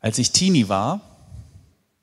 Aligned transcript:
Als 0.00 0.18
ich 0.18 0.32
Teenie 0.32 0.68
war, 0.68 1.00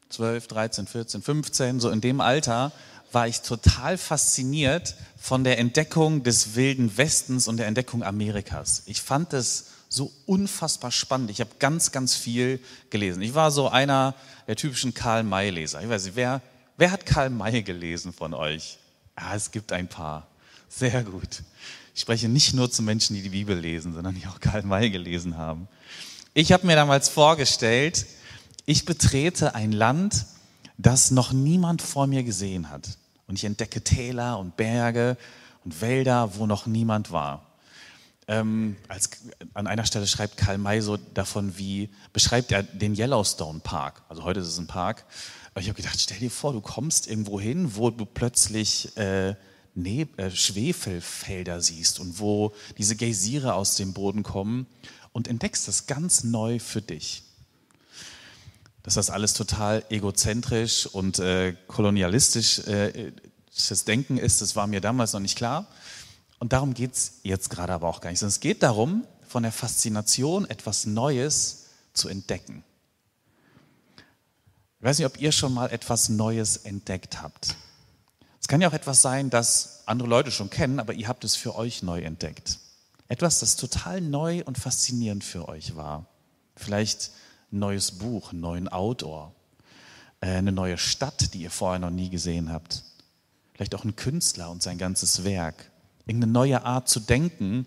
12, 0.09 0.47
13, 0.47 0.87
14, 0.87 1.21
15, 1.21 1.79
so 1.79 1.89
in 1.89 1.99
dem 1.99 2.21
Alter, 2.21 2.71
war 3.11 3.27
ich 3.27 3.41
total 3.41 3.97
fasziniert 3.97 4.95
von 5.17 5.43
der 5.43 5.57
Entdeckung 5.57 6.23
des 6.23 6.55
wilden 6.55 6.97
Westens 6.97 7.47
und 7.47 7.57
der 7.57 7.67
Entdeckung 7.67 8.03
Amerikas. 8.03 8.83
Ich 8.85 9.01
fand 9.01 9.33
es 9.33 9.71
so 9.89 10.11
unfassbar 10.25 10.91
spannend. 10.91 11.31
Ich 11.31 11.39
habe 11.41 11.51
ganz, 11.59 11.91
ganz 11.91 12.15
viel 12.15 12.59
gelesen. 12.89 13.21
Ich 13.21 13.33
war 13.33 13.51
so 13.51 13.69
einer 13.69 14.15
der 14.47 14.55
typischen 14.55 14.93
Karl-May-Leser. 14.93 15.81
Ich 15.81 15.89
weiß 15.89 16.05
nicht, 16.05 16.15
wer, 16.15 16.41
wer 16.77 16.91
hat 16.91 17.05
Karl 17.05 17.29
May 17.29 17.63
gelesen 17.63 18.13
von 18.13 18.33
euch? 18.33 18.77
Ja, 19.17 19.35
es 19.35 19.51
gibt 19.51 19.71
ein 19.71 19.87
paar. 19.87 20.27
Sehr 20.69 21.03
gut. 21.03 21.43
Ich 21.95 22.01
spreche 22.01 22.27
nicht 22.27 22.53
nur 22.53 22.69
zu 22.69 22.83
Menschen, 22.83 23.15
die 23.15 23.23
die 23.23 23.29
Bibel 23.29 23.57
lesen, 23.57 23.93
sondern 23.93 24.15
die 24.15 24.27
auch 24.27 24.39
Karl 24.39 24.63
May 24.63 24.89
gelesen 24.89 25.37
haben. 25.37 25.67
Ich 26.39 26.51
habe 26.51 26.67
mir 26.67 26.75
damals 26.75 27.09
vorgestellt, 27.09 28.05
ich 28.67 28.85
betrete 28.85 29.55
ein 29.55 29.71
Land, 29.71 30.27
das 30.77 31.09
noch 31.09 31.31
niemand 31.31 31.81
vor 31.81 32.05
mir 32.05 32.21
gesehen 32.21 32.69
hat. 32.69 32.87
Und 33.25 33.37
ich 33.39 33.43
entdecke 33.43 33.83
Täler 33.83 34.37
und 34.37 34.55
Berge 34.55 35.17
und 35.65 35.81
Wälder, 35.81 36.35
wo 36.35 36.45
noch 36.45 36.67
niemand 36.67 37.11
war. 37.11 37.57
Ähm, 38.27 38.75
als, 38.87 39.09
an 39.55 39.65
einer 39.65 39.83
Stelle 39.87 40.05
schreibt 40.05 40.37
Karl 40.37 40.59
May 40.59 40.79
so 40.81 40.97
davon, 40.97 41.57
wie 41.57 41.89
beschreibt 42.13 42.51
er 42.51 42.61
den 42.61 42.95
Yellowstone 42.95 43.61
Park. 43.61 44.03
Also 44.07 44.23
heute 44.23 44.41
ist 44.41 44.49
es 44.49 44.59
ein 44.59 44.67
Park. 44.67 45.05
Aber 45.55 45.61
ich 45.61 45.69
habe 45.69 45.81
gedacht, 45.81 45.99
stell 45.99 46.19
dir 46.19 46.29
vor, 46.29 46.53
du 46.53 46.61
kommst 46.61 47.07
irgendwo 47.07 47.39
hin, 47.39 47.75
wo 47.75 47.89
du 47.89 48.05
plötzlich 48.05 48.95
äh, 48.95 49.33
ne 49.73 50.07
äh, 50.17 50.29
Schwefelfelder 50.29 51.61
siehst 51.61 51.99
und 51.99 52.19
wo 52.19 52.53
diese 52.77 52.95
Geysire 52.95 53.55
aus 53.55 53.73
dem 53.73 53.93
Boden 53.93 54.21
kommen 54.21 54.67
und 55.17 55.27
entdeckst 55.27 55.67
das 55.67 55.87
ganz 55.87 56.23
neu 56.23 56.59
für 56.59 56.79
dich. 56.79 57.23
Dass 58.83 58.93
das 58.93 59.09
alles 59.09 59.33
total 59.33 59.83
egozentrisch 59.89 60.85
und 60.85 61.17
äh, 61.17 61.55
kolonialistisch 61.65 62.59
äh, 62.67 63.13
das 63.67 63.83
Denken 63.83 64.19
ist, 64.19 64.43
das 64.43 64.55
war 64.55 64.67
mir 64.67 64.79
damals 64.79 65.13
noch 65.13 65.19
nicht 65.19 65.35
klar. 65.35 65.65
Und 66.37 66.53
darum 66.53 66.75
geht 66.75 66.93
es 66.93 67.13
jetzt 67.23 67.49
gerade 67.49 67.73
aber 67.73 67.87
auch 67.87 67.99
gar 67.99 68.11
nicht, 68.11 68.21
es 68.21 68.39
geht 68.41 68.61
darum, 68.61 69.07
von 69.27 69.41
der 69.41 69.51
Faszination 69.51 70.47
etwas 70.47 70.85
Neues 70.85 71.65
zu 71.93 72.09
entdecken. 72.09 72.63
Ich 74.77 74.85
weiß 74.85 74.99
nicht, 74.99 75.07
ob 75.07 75.19
ihr 75.19 75.31
schon 75.31 75.51
mal 75.51 75.71
etwas 75.71 76.09
Neues 76.09 76.57
entdeckt 76.57 77.23
habt. 77.23 77.55
Es 78.39 78.47
kann 78.47 78.61
ja 78.61 78.69
auch 78.69 78.73
etwas 78.73 79.01
sein, 79.01 79.31
das 79.31 79.81
andere 79.87 80.07
Leute 80.09 80.29
schon 80.29 80.51
kennen, 80.51 80.79
aber 80.79 80.93
ihr 80.93 81.07
habt 81.07 81.23
es 81.23 81.35
für 81.35 81.55
euch 81.55 81.81
neu 81.81 82.03
entdeckt. 82.03 82.59
Etwas, 83.07 83.39
das 83.39 83.55
total 83.55 84.01
neu 84.01 84.43
und 84.45 84.57
faszinierend 84.57 85.23
für 85.23 85.47
euch 85.47 85.75
war. 85.75 86.05
Vielleicht 86.55 87.11
ein 87.51 87.59
neues 87.59 87.91
Buch, 87.91 88.31
einen 88.31 88.41
neuen 88.41 88.67
Outdoor, 88.67 89.33
äh, 90.21 90.27
eine 90.27 90.51
neue 90.51 90.77
Stadt, 90.77 91.33
die 91.33 91.41
ihr 91.41 91.51
vorher 91.51 91.79
noch 91.79 91.89
nie 91.89 92.09
gesehen 92.09 92.51
habt. 92.51 92.83
Vielleicht 93.53 93.75
auch 93.75 93.83
ein 93.83 93.95
Künstler 93.95 94.49
und 94.51 94.61
sein 94.61 94.77
ganzes 94.77 95.23
Werk 95.23 95.71
irgendeine 96.07 96.31
neue 96.31 96.63
Art 96.63 96.87
zu 96.87 96.99
denken 96.99 97.65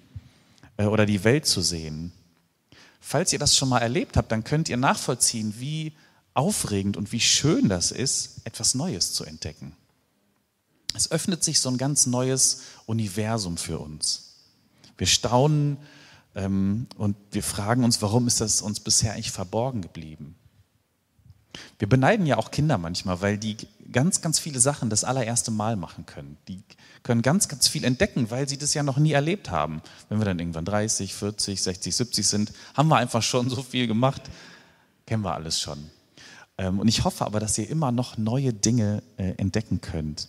äh, 0.76 0.84
oder 0.84 1.06
die 1.06 1.24
Welt 1.24 1.46
zu 1.46 1.60
sehen. 1.60 2.12
Falls 3.00 3.32
ihr 3.32 3.38
das 3.38 3.56
schon 3.56 3.68
mal 3.68 3.78
erlebt 3.78 4.16
habt, 4.16 4.32
dann 4.32 4.44
könnt 4.44 4.68
ihr 4.68 4.76
nachvollziehen, 4.76 5.54
wie 5.58 5.92
aufregend 6.34 6.96
und 6.96 7.12
wie 7.12 7.20
schön 7.20 7.68
das 7.68 7.90
ist, 7.90 8.40
etwas 8.44 8.74
Neues 8.74 9.12
zu 9.12 9.24
entdecken. 9.24 9.76
Es 10.94 11.10
öffnet 11.10 11.44
sich 11.44 11.60
so 11.60 11.68
ein 11.68 11.78
ganz 11.78 12.06
neues 12.06 12.62
Universum 12.86 13.56
für 13.56 13.78
uns. 13.78 14.29
Wir 15.00 15.06
staunen 15.06 15.78
ähm, 16.34 16.86
und 16.98 17.16
wir 17.32 17.42
fragen 17.42 17.84
uns, 17.84 18.02
warum 18.02 18.26
ist 18.26 18.42
das 18.42 18.60
uns 18.60 18.80
bisher 18.80 19.14
eigentlich 19.14 19.30
verborgen 19.30 19.80
geblieben? 19.80 20.36
Wir 21.78 21.88
beneiden 21.88 22.26
ja 22.26 22.36
auch 22.36 22.50
Kinder 22.50 22.76
manchmal, 22.76 23.22
weil 23.22 23.38
die 23.38 23.56
ganz, 23.90 24.20
ganz 24.20 24.38
viele 24.38 24.60
Sachen 24.60 24.90
das 24.90 25.02
allererste 25.02 25.50
Mal 25.50 25.76
machen 25.76 26.04
können. 26.04 26.36
Die 26.48 26.62
können 27.02 27.22
ganz, 27.22 27.48
ganz 27.48 27.66
viel 27.66 27.82
entdecken, 27.84 28.30
weil 28.30 28.46
sie 28.46 28.58
das 28.58 28.74
ja 28.74 28.82
noch 28.82 28.98
nie 28.98 29.12
erlebt 29.12 29.50
haben. 29.50 29.80
Wenn 30.10 30.18
wir 30.18 30.26
dann 30.26 30.38
irgendwann 30.38 30.66
30, 30.66 31.14
40, 31.14 31.62
60, 31.62 31.96
70 31.96 32.28
sind, 32.28 32.52
haben 32.74 32.88
wir 32.88 32.96
einfach 32.96 33.22
schon 33.22 33.48
so 33.48 33.62
viel 33.62 33.86
gemacht, 33.86 34.22
kennen 35.06 35.24
wir 35.24 35.34
alles 35.34 35.58
schon. 35.58 35.90
Ähm, 36.58 36.78
und 36.78 36.88
ich 36.88 37.04
hoffe 37.04 37.24
aber, 37.24 37.40
dass 37.40 37.56
ihr 37.56 37.70
immer 37.70 37.90
noch 37.90 38.18
neue 38.18 38.52
Dinge 38.52 39.02
äh, 39.16 39.32
entdecken 39.38 39.80
könnt. 39.80 40.28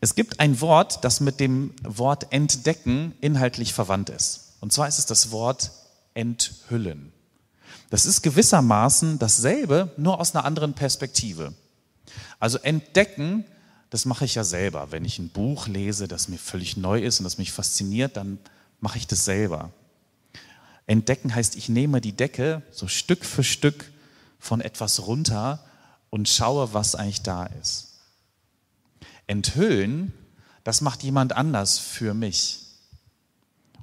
Es 0.00 0.14
gibt 0.14 0.40
ein 0.40 0.60
Wort, 0.60 1.04
das 1.04 1.20
mit 1.20 1.40
dem 1.40 1.74
Wort 1.82 2.32
entdecken 2.32 3.14
inhaltlich 3.20 3.74
verwandt 3.74 4.08
ist. 4.08 4.54
Und 4.60 4.72
zwar 4.72 4.88
ist 4.88 4.98
es 4.98 5.06
das 5.06 5.30
Wort 5.30 5.72
enthüllen. 6.14 7.12
Das 7.90 8.06
ist 8.06 8.22
gewissermaßen 8.22 9.18
dasselbe, 9.18 9.92
nur 9.96 10.20
aus 10.20 10.34
einer 10.34 10.44
anderen 10.44 10.74
Perspektive. 10.74 11.52
Also 12.38 12.58
entdecken, 12.58 13.44
das 13.90 14.06
mache 14.06 14.24
ich 14.24 14.36
ja 14.36 14.44
selber. 14.44 14.90
Wenn 14.90 15.04
ich 15.04 15.18
ein 15.18 15.28
Buch 15.28 15.66
lese, 15.66 16.08
das 16.08 16.28
mir 16.28 16.38
völlig 16.38 16.76
neu 16.76 17.00
ist 17.00 17.20
und 17.20 17.24
das 17.24 17.36
mich 17.36 17.52
fasziniert, 17.52 18.16
dann 18.16 18.38
mache 18.80 18.96
ich 18.96 19.06
das 19.06 19.24
selber. 19.24 19.70
Entdecken 20.86 21.34
heißt, 21.34 21.56
ich 21.56 21.68
nehme 21.68 22.00
die 22.00 22.16
Decke 22.16 22.62
so 22.70 22.88
Stück 22.88 23.24
für 23.24 23.44
Stück 23.44 23.90
von 24.38 24.60
etwas 24.60 25.06
runter 25.06 25.62
und 26.08 26.28
schaue, 26.28 26.72
was 26.72 26.94
eigentlich 26.94 27.22
da 27.22 27.46
ist. 27.46 27.89
Enthüllen, 29.30 30.12
das 30.64 30.80
macht 30.80 31.04
jemand 31.04 31.34
anders 31.34 31.78
für 31.78 32.14
mich. 32.14 32.58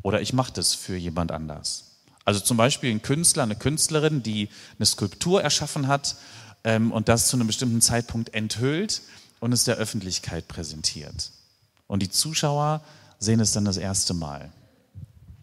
Oder 0.03 0.21
ich 0.21 0.33
mache 0.33 0.51
das 0.51 0.73
für 0.73 0.97
jemand 0.97 1.31
anders. 1.31 1.85
Also 2.25 2.41
zum 2.41 2.57
Beispiel 2.57 2.91
ein 2.91 3.01
Künstler, 3.01 3.43
eine 3.43 3.55
Künstlerin, 3.55 4.21
die 4.21 4.49
eine 4.77 4.85
Skulptur 4.85 5.41
erschaffen 5.41 5.87
hat 5.87 6.17
ähm, 6.65 6.91
und 6.91 7.07
das 7.07 7.29
zu 7.29 7.37
einem 7.37 7.47
bestimmten 7.47 7.79
Zeitpunkt 7.79 8.33
enthüllt 8.33 9.01
und 9.39 9.53
es 9.53 9.63
der 9.63 9.77
Öffentlichkeit 9.77 10.49
präsentiert. 10.49 11.31
Und 11.87 12.03
die 12.03 12.09
Zuschauer 12.09 12.81
sehen 13.17 13.39
es 13.39 13.53
dann 13.53 13.63
das 13.63 13.77
erste 13.77 14.13
Mal. 14.13 14.51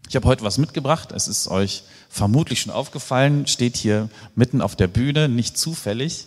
Ich 0.06 0.16
habe 0.16 0.28
heute 0.28 0.44
was 0.44 0.59
mitgebracht, 0.59 1.12
es 1.12 1.28
ist 1.28 1.48
euch 1.48 1.84
vermutlich 2.10 2.60
schon 2.60 2.72
aufgefallen, 2.72 3.47
steht 3.47 3.78
hier 3.78 4.10
mitten 4.34 4.60
auf 4.60 4.76
der 4.76 4.87
Bühne, 4.87 5.31
nicht 5.31 5.56
zufällig. 5.56 6.26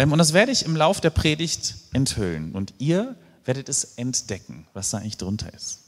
Ähm, 0.00 0.12
und 0.12 0.18
das 0.18 0.32
werde 0.32 0.50
ich 0.50 0.64
im 0.64 0.76
Lauf 0.76 1.02
der 1.02 1.10
Predigt 1.10 1.74
enthüllen. 1.92 2.52
Und 2.52 2.72
ihr 2.78 3.16
werdet 3.44 3.68
es 3.68 3.84
entdecken, 3.84 4.66
was 4.72 4.88
da 4.88 4.96
eigentlich 4.96 5.18
drunter 5.18 5.52
ist. 5.52 5.80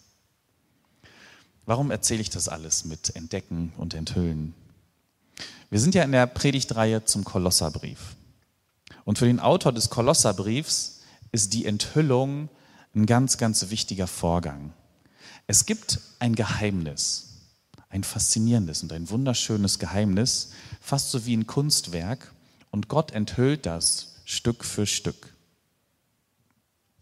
Warum 1.64 1.90
erzähle 1.90 2.20
ich 2.20 2.28
das 2.28 2.46
alles 2.46 2.84
mit 2.84 3.16
Entdecken 3.16 3.72
und 3.78 3.94
Enthüllen? 3.94 4.52
Wir 5.70 5.80
sind 5.80 5.94
ja 5.94 6.02
in 6.02 6.12
der 6.12 6.26
Predigtreihe 6.26 7.06
zum 7.06 7.24
Kolosserbrief. 7.24 8.16
Und 9.04 9.16
für 9.16 9.24
den 9.24 9.40
Autor 9.40 9.72
des 9.72 9.88
Kolosserbriefs 9.88 11.00
ist 11.30 11.54
die 11.54 11.64
Enthüllung 11.64 12.50
ein 12.94 13.06
ganz, 13.06 13.38
ganz 13.38 13.70
wichtiger 13.70 14.06
Vorgang. 14.06 14.74
Es 15.46 15.64
gibt 15.64 16.00
ein 16.18 16.34
Geheimnis, 16.34 17.30
ein 17.88 18.04
faszinierendes 18.04 18.82
und 18.82 18.92
ein 18.92 19.08
wunderschönes 19.08 19.78
Geheimnis, 19.78 20.50
fast 20.82 21.10
so 21.10 21.24
wie 21.24 21.34
ein 21.34 21.46
Kunstwerk, 21.46 22.34
und 22.72 22.88
Gott 22.88 23.12
enthüllt 23.12 23.66
das 23.66 24.14
Stück 24.24 24.64
für 24.64 24.86
Stück. 24.86 25.34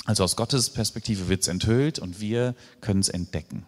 Also 0.05 0.25
aus 0.25 0.37
Gottes 0.37 0.71
Perspektive 0.71 1.29
wird 1.29 1.43
es 1.43 1.49
enthüllt 1.49 1.99
und 1.99 2.21
wir 2.21 2.55
können 2.81 3.01
es 3.01 3.09
entdecken. 3.09 3.65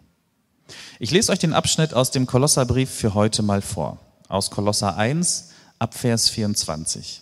Ich 0.99 1.11
lese 1.11 1.31
euch 1.31 1.39
den 1.39 1.53
Abschnitt 1.53 1.93
aus 1.93 2.11
dem 2.11 2.27
Kolosserbrief 2.27 2.89
für 2.89 3.13
heute 3.13 3.41
mal 3.41 3.61
vor, 3.61 3.99
aus 4.27 4.51
Kolosser 4.51 4.97
1 4.97 5.49
ab 5.79 5.93
Vers 5.93 6.29
24. 6.29 7.21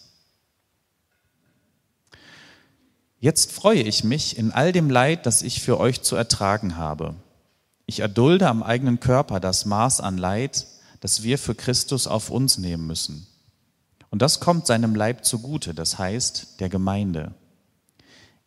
Jetzt 3.19 3.51
freue 3.51 3.83
ich 3.83 4.03
mich 4.03 4.37
in 4.37 4.51
all 4.51 4.71
dem 4.71 4.89
Leid, 4.89 5.27
das 5.27 5.43
ich 5.43 5.61
für 5.61 5.79
euch 5.79 6.01
zu 6.01 6.15
ertragen 6.15 6.77
habe. 6.77 7.15
Ich 7.85 7.99
erdulde 7.99 8.47
am 8.47 8.63
eigenen 8.63 8.99
Körper 8.99 9.39
das 9.39 9.65
Maß 9.65 10.01
an 10.01 10.17
Leid, 10.17 10.65
das 11.01 11.21
wir 11.21 11.37
für 11.37 11.53
Christus 11.53 12.07
auf 12.07 12.31
uns 12.31 12.57
nehmen 12.57 12.87
müssen. 12.87 13.27
Und 14.11 14.21
das 14.21 14.39
kommt 14.39 14.67
seinem 14.67 14.93
Leib 14.93 15.25
zugute, 15.25 15.73
das 15.73 15.97
heißt 15.97 16.59
der 16.59 16.69
Gemeinde. 16.69 17.33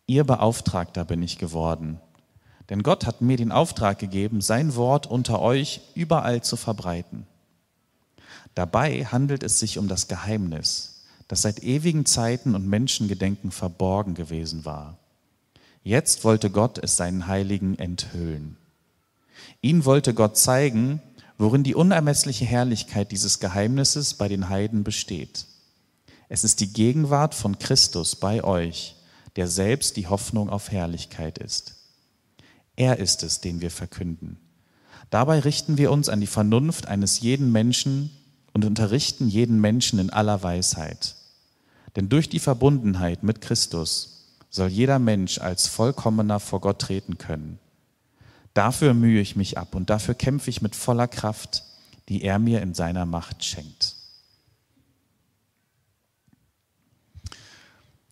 Ihr 0.07 0.23
Beauftragter 0.23 1.03
bin 1.03 1.21
ich 1.21 1.37
geworden 1.37 1.99
denn 2.69 2.83
Gott 2.83 3.05
hat 3.05 3.21
mir 3.21 3.37
den 3.37 3.51
Auftrag 3.51 3.99
gegeben, 3.99 4.41
sein 4.41 4.75
Wort 4.75 5.07
unter 5.07 5.41
euch 5.41 5.81
überall 5.93 6.41
zu 6.41 6.55
verbreiten. 6.55 7.27
Dabei 8.55 9.05
handelt 9.05 9.43
es 9.43 9.59
sich 9.59 9.77
um 9.77 9.87
das 9.87 10.07
Geheimnis, 10.07 11.05
das 11.27 11.41
seit 11.41 11.63
ewigen 11.63 12.05
Zeiten 12.05 12.55
und 12.55 12.67
Menschengedenken 12.67 13.51
verborgen 13.51 14.15
gewesen 14.15 14.65
war. 14.65 14.97
Jetzt 15.83 16.23
wollte 16.23 16.49
Gott 16.49 16.79
es 16.81 16.97
seinen 16.97 17.27
Heiligen 17.27 17.77
enthüllen. 17.77 18.57
Ihn 19.61 19.85
wollte 19.85 20.13
Gott 20.13 20.37
zeigen, 20.37 21.01
worin 21.37 21.63
die 21.63 21.75
unermessliche 21.75 22.45
Herrlichkeit 22.45 23.11
dieses 23.11 23.39
Geheimnisses 23.39 24.15
bei 24.15 24.27
den 24.27 24.49
Heiden 24.49 24.83
besteht. 24.83 25.45
Es 26.27 26.43
ist 26.43 26.59
die 26.59 26.73
Gegenwart 26.73 27.35
von 27.35 27.59
Christus 27.59 28.15
bei 28.15 28.43
euch, 28.43 28.95
der 29.35 29.47
selbst 29.47 29.97
die 29.97 30.07
Hoffnung 30.07 30.49
auf 30.49 30.71
Herrlichkeit 30.71 31.37
ist. 31.37 31.75
Er 32.75 32.99
ist 32.99 33.23
es, 33.23 33.41
den 33.41 33.61
wir 33.61 33.71
verkünden. 33.71 34.37
Dabei 35.09 35.39
richten 35.39 35.77
wir 35.77 35.91
uns 35.91 36.09
an 36.09 36.19
die 36.19 36.27
Vernunft 36.27 36.87
eines 36.87 37.19
jeden 37.19 37.51
Menschen 37.51 38.09
und 38.53 38.65
unterrichten 38.65 39.27
jeden 39.27 39.61
Menschen 39.61 39.99
in 39.99 40.09
aller 40.09 40.41
Weisheit. 40.41 41.15
Denn 41.95 42.09
durch 42.09 42.27
die 42.27 42.39
Verbundenheit 42.39 43.23
mit 43.23 43.41
Christus 43.41 44.15
soll 44.49 44.69
jeder 44.69 44.99
Mensch 44.99 45.39
als 45.39 45.67
vollkommener 45.67 46.39
vor 46.39 46.61
Gott 46.61 46.79
treten 46.79 47.17
können. 47.17 47.59
Dafür 48.53 48.93
mühe 48.93 49.21
ich 49.21 49.35
mich 49.35 49.57
ab 49.57 49.75
und 49.75 49.89
dafür 49.89 50.15
kämpfe 50.15 50.49
ich 50.49 50.61
mit 50.61 50.75
voller 50.75 51.07
Kraft, 51.07 51.63
die 52.07 52.23
er 52.23 52.39
mir 52.39 52.61
in 52.61 52.73
seiner 52.73 53.05
Macht 53.05 53.43
schenkt. 53.43 53.94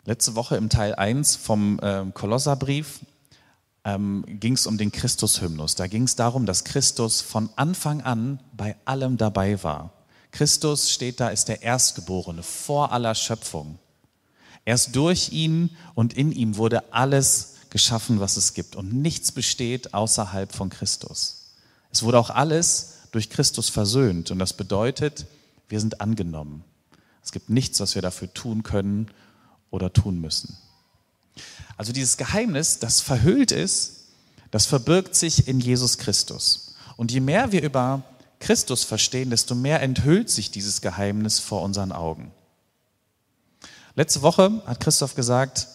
Letzte 0.06 0.36
Woche 0.36 0.58
im 0.58 0.68
Teil 0.68 0.96
1 0.96 1.38
vom 1.38 1.80
äh, 1.80 2.04
Kolosserbrief 2.14 3.00
ähm, 3.86 4.26
ging 4.28 4.54
es 4.54 4.68
um 4.68 4.78
den 4.78 4.92
Christus-Hymnus. 4.92 5.76
Da 5.76 5.88
ging 5.88 6.04
es 6.04 6.18
darum, 6.18 6.46
dass 6.46 6.66
Christus 6.66 7.22
von 7.22 7.50
Anfang 7.56 8.02
an 8.02 8.42
bei 8.52 8.76
allem 8.84 9.16
dabei 9.16 9.64
war. 9.64 9.94
Christus 10.32 10.92
steht 10.92 11.22
da, 11.22 11.30
ist 11.30 11.48
der 11.48 11.62
Erstgeborene 11.62 12.44
vor 12.44 12.92
aller 12.92 13.16
Schöpfung. 13.16 13.80
Erst 14.66 14.94
durch 14.98 15.32
ihn 15.32 15.70
und 15.96 16.14
in 16.14 16.34
ihm 16.34 16.58
wurde 16.58 16.92
alles 16.94 17.56
geschaffen, 17.70 18.20
was 18.20 18.36
es 18.36 18.54
gibt. 18.54 18.76
Und 18.76 18.94
nichts 18.94 19.32
besteht 19.32 19.94
außerhalb 19.94 20.54
von 20.54 20.70
Christus. 20.70 21.54
Es 21.92 22.04
wurde 22.04 22.20
auch 22.20 22.30
alles 22.30 22.96
durch 23.12 23.30
Christus 23.30 23.70
versöhnt. 23.70 24.32
Und 24.32 24.40
das 24.40 24.52
bedeutet, 24.52 25.28
wir 25.70 25.80
sind 25.80 26.02
angenommen. 26.02 26.66
Es 27.24 27.32
gibt 27.32 27.50
nichts, 27.50 27.80
was 27.80 27.96
wir 27.96 28.02
dafür 28.02 28.34
tun 28.34 28.64
können 28.64 29.10
oder 29.74 29.92
tun 29.92 30.22
müssen. 30.22 30.56
Also 31.78 31.92
dieses 31.92 32.18
Geheimnis, 32.18 32.78
das 32.78 33.02
verhüllt 33.02 33.52
ist, 33.52 34.04
das 34.52 34.68
verbirgt 34.68 35.16
sich 35.16 35.48
in 35.48 35.60
Jesus 35.60 35.98
Christus. 35.98 36.76
Und 36.96 37.12
je 37.12 37.20
mehr 37.20 37.52
wir 37.52 37.64
über 37.64 38.04
Christus 38.40 38.84
verstehen, 38.84 39.32
desto 39.32 39.56
mehr 39.56 39.82
enthüllt 39.82 40.30
sich 40.30 40.52
dieses 40.52 40.82
Geheimnis 40.82 41.40
vor 41.40 41.64
unseren 41.64 41.92
Augen. 41.92 42.32
Letzte 43.96 44.22
Woche 44.22 44.62
hat 44.68 44.80
Christoph 44.80 45.16
gesagt, 45.16 45.68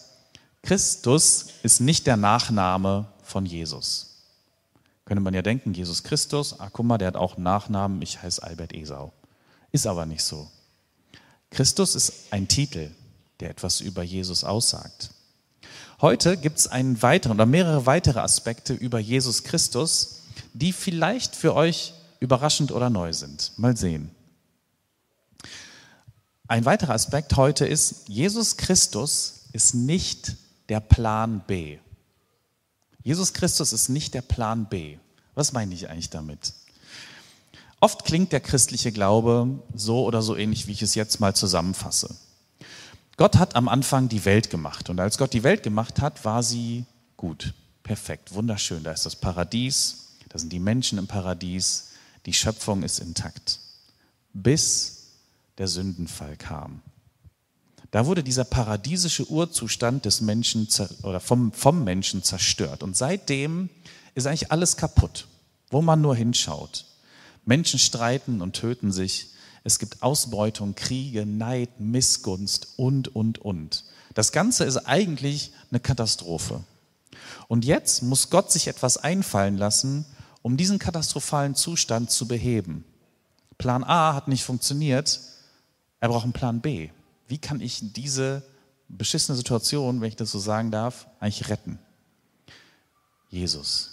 Christus 0.63 1.47
ist 1.63 1.81
nicht 1.81 2.07
der 2.07 2.15
Nachname 2.15 3.07
von 3.21 3.45
Jesus. 3.45 4.23
Könnte 5.03 5.21
man 5.21 5.33
ja 5.33 5.41
denken, 5.41 5.73
Jesus 5.73 6.03
Christus, 6.03 6.57
ah, 6.57 6.69
guck 6.71 6.85
mal, 6.85 6.97
der 6.97 7.09
hat 7.09 7.15
auch 7.17 7.35
einen 7.35 7.43
Nachnamen, 7.43 8.01
ich 8.01 8.21
heiße 8.21 8.41
Albert 8.43 8.73
Esau. 8.73 9.11
Ist 9.73 9.87
aber 9.87 10.05
nicht 10.05 10.23
so. 10.23 10.49
Christus 11.49 11.95
ist 11.95 12.31
ein 12.31 12.47
Titel, 12.47 12.91
der 13.39 13.49
etwas 13.49 13.81
über 13.81 14.03
Jesus 14.03 14.43
aussagt. 14.43 15.11
Heute 16.01 16.37
gibt 16.37 16.59
es 16.59 16.67
einen 16.67 17.01
weiteren 17.01 17.35
oder 17.37 17.45
mehrere 17.45 17.85
weitere 17.85 18.19
Aspekte 18.19 18.73
über 18.73 18.99
Jesus 18.99 19.43
Christus, 19.43 20.21
die 20.53 20.71
vielleicht 20.71 21.35
für 21.35 21.55
euch 21.55 21.93
überraschend 22.19 22.71
oder 22.71 22.89
neu 22.89 23.13
sind. 23.13 23.51
Mal 23.57 23.75
sehen. 23.75 24.11
Ein 26.47 26.65
weiterer 26.65 26.93
Aspekt 26.93 27.35
heute 27.35 27.67
ist, 27.67 28.07
Jesus 28.07 28.57
Christus 28.57 29.45
ist 29.53 29.75
nicht 29.75 30.35
der 30.69 30.79
Plan 30.79 31.43
B. 31.45 31.77
Jesus 33.03 33.33
Christus 33.33 33.73
ist 33.73 33.89
nicht 33.89 34.13
der 34.13 34.21
Plan 34.21 34.67
B. 34.67 34.97
Was 35.35 35.53
meine 35.53 35.73
ich 35.73 35.89
eigentlich 35.89 36.09
damit? 36.09 36.53
Oft 37.79 38.03
klingt 38.03 38.31
der 38.31 38.41
christliche 38.41 38.91
Glaube 38.91 39.59
so 39.73 40.03
oder 40.05 40.21
so 40.21 40.35
ähnlich, 40.35 40.67
wie 40.67 40.73
ich 40.73 40.81
es 40.81 40.95
jetzt 40.95 41.19
mal 41.19 41.35
zusammenfasse. 41.35 42.15
Gott 43.19 43.35
hat 43.35 43.57
am 43.57 43.67
Anfang 43.67 44.07
die 44.07 44.23
Welt 44.23 44.49
gemacht 44.49 44.89
und 44.89 44.97
als 44.97 45.17
Gott 45.17 45.33
die 45.33 45.43
Welt 45.43 45.61
gemacht 45.61 45.99
hat, 45.99 46.23
war 46.23 46.41
sie 46.41 46.85
gut, 47.17 47.53
perfekt, 47.83 48.33
wunderschön. 48.33 48.81
Da 48.85 48.93
ist 48.93 49.05
das 49.05 49.17
Paradies, 49.17 50.13
da 50.29 50.39
sind 50.39 50.53
die 50.53 50.59
Menschen 50.61 50.97
im 50.97 51.05
Paradies, 51.05 51.89
die 52.25 52.31
Schöpfung 52.31 52.81
ist 52.81 52.99
intakt. 52.99 53.59
Bis 54.31 55.07
der 55.57 55.67
Sündenfall 55.67 56.37
kam. 56.37 56.81
Da 57.91 58.05
wurde 58.05 58.23
dieser 58.23 58.45
paradiesische 58.45 59.29
Urzustand 59.29 60.05
des 60.05 60.21
Menschen 60.21 60.69
oder 61.03 61.19
vom, 61.19 61.51
vom 61.51 61.83
Menschen 61.83 62.23
zerstört. 62.23 62.83
Und 62.83 62.95
seitdem 62.95 63.69
ist 64.15 64.27
eigentlich 64.27 64.53
alles 64.53 64.77
kaputt, 64.77 65.27
wo 65.71 65.81
man 65.81 65.99
nur 65.99 66.15
hinschaut. 66.15 66.85
Menschen 67.43 67.79
streiten 67.79 68.39
und 68.39 68.55
töten 68.55 68.93
sich. 68.93 69.31
Es 69.63 69.79
gibt 69.79 70.01
Ausbeutung, 70.01 70.75
Kriege, 70.75 71.25
Neid, 71.25 71.79
Missgunst 71.79 72.73
und, 72.77 73.13
und, 73.15 73.39
und. 73.39 73.85
Das 74.13 74.31
Ganze 74.31 74.63
ist 74.63 74.77
eigentlich 74.77 75.51
eine 75.69 75.79
Katastrophe. 75.79 76.63
Und 77.47 77.65
jetzt 77.65 78.03
muss 78.03 78.29
Gott 78.29 78.51
sich 78.51 78.67
etwas 78.67 78.97
einfallen 78.97 79.57
lassen, 79.57 80.05
um 80.41 80.57
diesen 80.57 80.79
katastrophalen 80.79 81.55
Zustand 81.55 82.11
zu 82.11 82.27
beheben. 82.27 82.85
Plan 83.57 83.83
A 83.83 84.13
hat 84.13 84.27
nicht 84.27 84.43
funktioniert, 84.43 85.19
er 85.99 86.09
braucht 86.09 86.23
einen 86.23 86.33
Plan 86.33 86.61
B. 86.61 86.89
Wie 87.27 87.37
kann 87.37 87.59
ich 87.59 87.93
diese 87.93 88.43
beschissene 88.87 89.35
Situation, 89.35 90.01
wenn 90.01 90.07
ich 90.07 90.15
das 90.15 90.31
so 90.31 90.39
sagen 90.39 90.71
darf, 90.71 91.07
eigentlich 91.19 91.49
retten? 91.49 91.77
Jesus. 93.29 93.91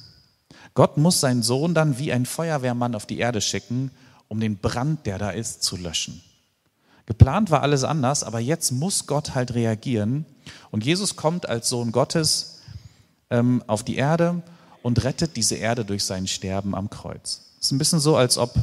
Gott 0.74 0.96
muss 0.96 1.20
seinen 1.20 1.42
Sohn 1.42 1.74
dann 1.74 1.98
wie 1.98 2.12
ein 2.12 2.26
Feuerwehrmann 2.26 2.94
auf 2.94 3.06
die 3.06 3.18
Erde 3.18 3.40
schicken, 3.40 3.90
um 4.28 4.40
den 4.40 4.58
Brand, 4.58 5.06
der 5.06 5.18
da 5.18 5.30
ist, 5.30 5.62
zu 5.62 5.76
löschen. 5.76 6.22
Geplant 7.06 7.50
war 7.50 7.62
alles 7.62 7.84
anders, 7.84 8.24
aber 8.24 8.40
jetzt 8.40 8.72
muss 8.72 9.06
Gott 9.06 9.34
halt 9.34 9.54
reagieren. 9.54 10.26
Und 10.70 10.84
Jesus 10.84 11.14
kommt 11.16 11.48
als 11.48 11.68
Sohn 11.68 11.92
Gottes 11.92 12.60
ähm, 13.30 13.62
auf 13.66 13.84
die 13.84 13.96
Erde 13.96 14.42
und 14.82 15.04
rettet 15.04 15.36
diese 15.36 15.54
Erde 15.54 15.84
durch 15.84 16.04
sein 16.04 16.26
Sterben 16.26 16.74
am 16.74 16.90
Kreuz. 16.90 17.42
Es 17.60 17.66
ist 17.66 17.72
ein 17.72 17.78
bisschen 17.78 18.00
so, 18.00 18.16
als 18.16 18.38
ob 18.38 18.54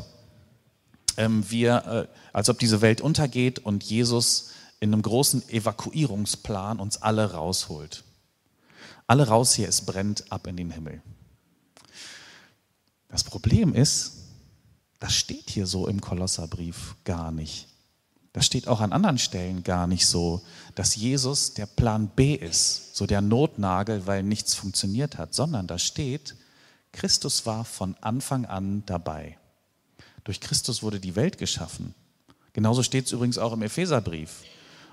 ähm, 1.17 1.49
wir, 1.49 2.07
äh, 2.11 2.17
als 2.33 2.49
ob 2.49 2.59
diese 2.59 2.81
Welt 2.81 3.01
untergeht 3.01 3.59
und 3.59 3.83
Jesus 3.83 4.49
in 4.79 4.91
einem 4.91 5.01
großen 5.01 5.47
Evakuierungsplan 5.49 6.79
uns 6.79 7.01
alle 7.01 7.31
rausholt. 7.31 8.03
Alle 9.07 9.27
raus 9.27 9.53
hier, 9.53 9.69
es 9.69 9.81
brennt 9.81 10.31
ab 10.31 10.47
in 10.47 10.57
den 10.57 10.71
Himmel. 10.71 11.01
Das 13.09 13.23
Problem 13.23 13.73
ist, 13.73 14.22
das 15.03 15.15
steht 15.15 15.49
hier 15.49 15.67
so 15.67 15.89
im 15.89 15.99
Kolosserbrief 15.99 16.95
gar 17.03 17.33
nicht. 17.33 17.67
Das 18.31 18.45
steht 18.45 18.69
auch 18.69 18.79
an 18.79 18.93
anderen 18.93 19.17
Stellen 19.17 19.61
gar 19.61 19.85
nicht 19.85 20.07
so, 20.07 20.41
dass 20.75 20.95
Jesus 20.95 21.55
der 21.55 21.65
Plan 21.65 22.07
B 22.07 22.35
ist, 22.35 22.95
so 22.95 23.05
der 23.05 23.19
Notnagel, 23.19 24.07
weil 24.07 24.23
nichts 24.23 24.55
funktioniert 24.55 25.17
hat, 25.17 25.33
sondern 25.35 25.67
da 25.67 25.77
steht, 25.77 26.37
Christus 26.93 27.45
war 27.45 27.65
von 27.65 27.97
Anfang 27.99 28.45
an 28.45 28.83
dabei. 28.85 29.37
Durch 30.23 30.39
Christus 30.39 30.83
wurde 30.83 31.01
die 31.01 31.17
Welt 31.17 31.37
geschaffen. 31.37 31.93
Genauso 32.53 32.81
steht 32.81 33.07
es 33.07 33.11
übrigens 33.11 33.37
auch 33.37 33.51
im 33.51 33.61
Epheserbrief. 33.61 34.43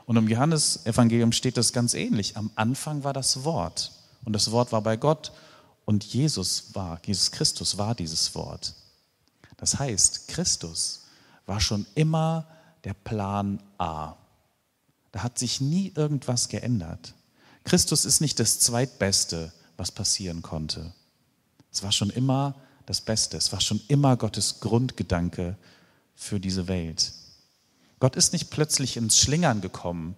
Und 0.06 0.16
im 0.16 0.26
Johannesevangelium 0.26 1.30
steht 1.30 1.56
das 1.56 1.73
ganz 1.73 1.94
ähnlich. 1.94 2.37
Am 2.37 2.50
Anfang 2.56 3.04
war 3.04 3.12
das 3.12 3.44
Wort 3.44 3.92
und 4.25 4.32
das 4.32 4.50
Wort 4.50 4.73
war 4.73 4.82
bei 4.82 4.96
Gott 4.96 5.30
und 5.85 6.02
Jesus 6.02 6.75
war, 6.75 7.00
Jesus 7.06 7.30
Christus 7.30 7.78
war 7.78 7.94
dieses 7.94 8.35
Wort. 8.35 8.75
Das 9.61 9.79
heißt, 9.79 10.29
Christus 10.29 11.05
war 11.47 11.61
schon 11.61 11.87
immer 11.95 12.47
der 12.85 12.95
Plan 12.95 13.62
A. 13.79 14.17
Da 15.12 15.23
hat 15.23 15.38
sich 15.38 15.61
nie 15.61 15.93
irgendwas 15.95 16.49
geändert. 16.49 17.14
Christus 17.64 18.07
ist 18.07 18.21
nicht 18.21 18.40
das 18.40 18.59
Zweitbeste, 18.59 19.52
was 19.76 19.93
passieren 19.93 20.40
konnte. 20.40 20.95
Es 21.71 21.83
war 21.83 21.93
schon 21.93 22.11
immer 22.11 22.55
das 22.87 23.02
Beste. 23.02 23.37
Es 23.37 23.52
war 23.52 23.61
schon 23.61 23.81
immer 23.88 24.17
Gottes 24.17 24.61
Grundgedanke 24.61 25.57
für 26.14 26.40
diese 26.40 26.67
Welt. 26.67 27.12
Gott 27.99 28.17
ist 28.17 28.33
nicht 28.33 28.50
plötzlich 28.50 28.97
ins 28.97 29.19
Schlingern 29.19 29.61
gekommen, 29.61 30.17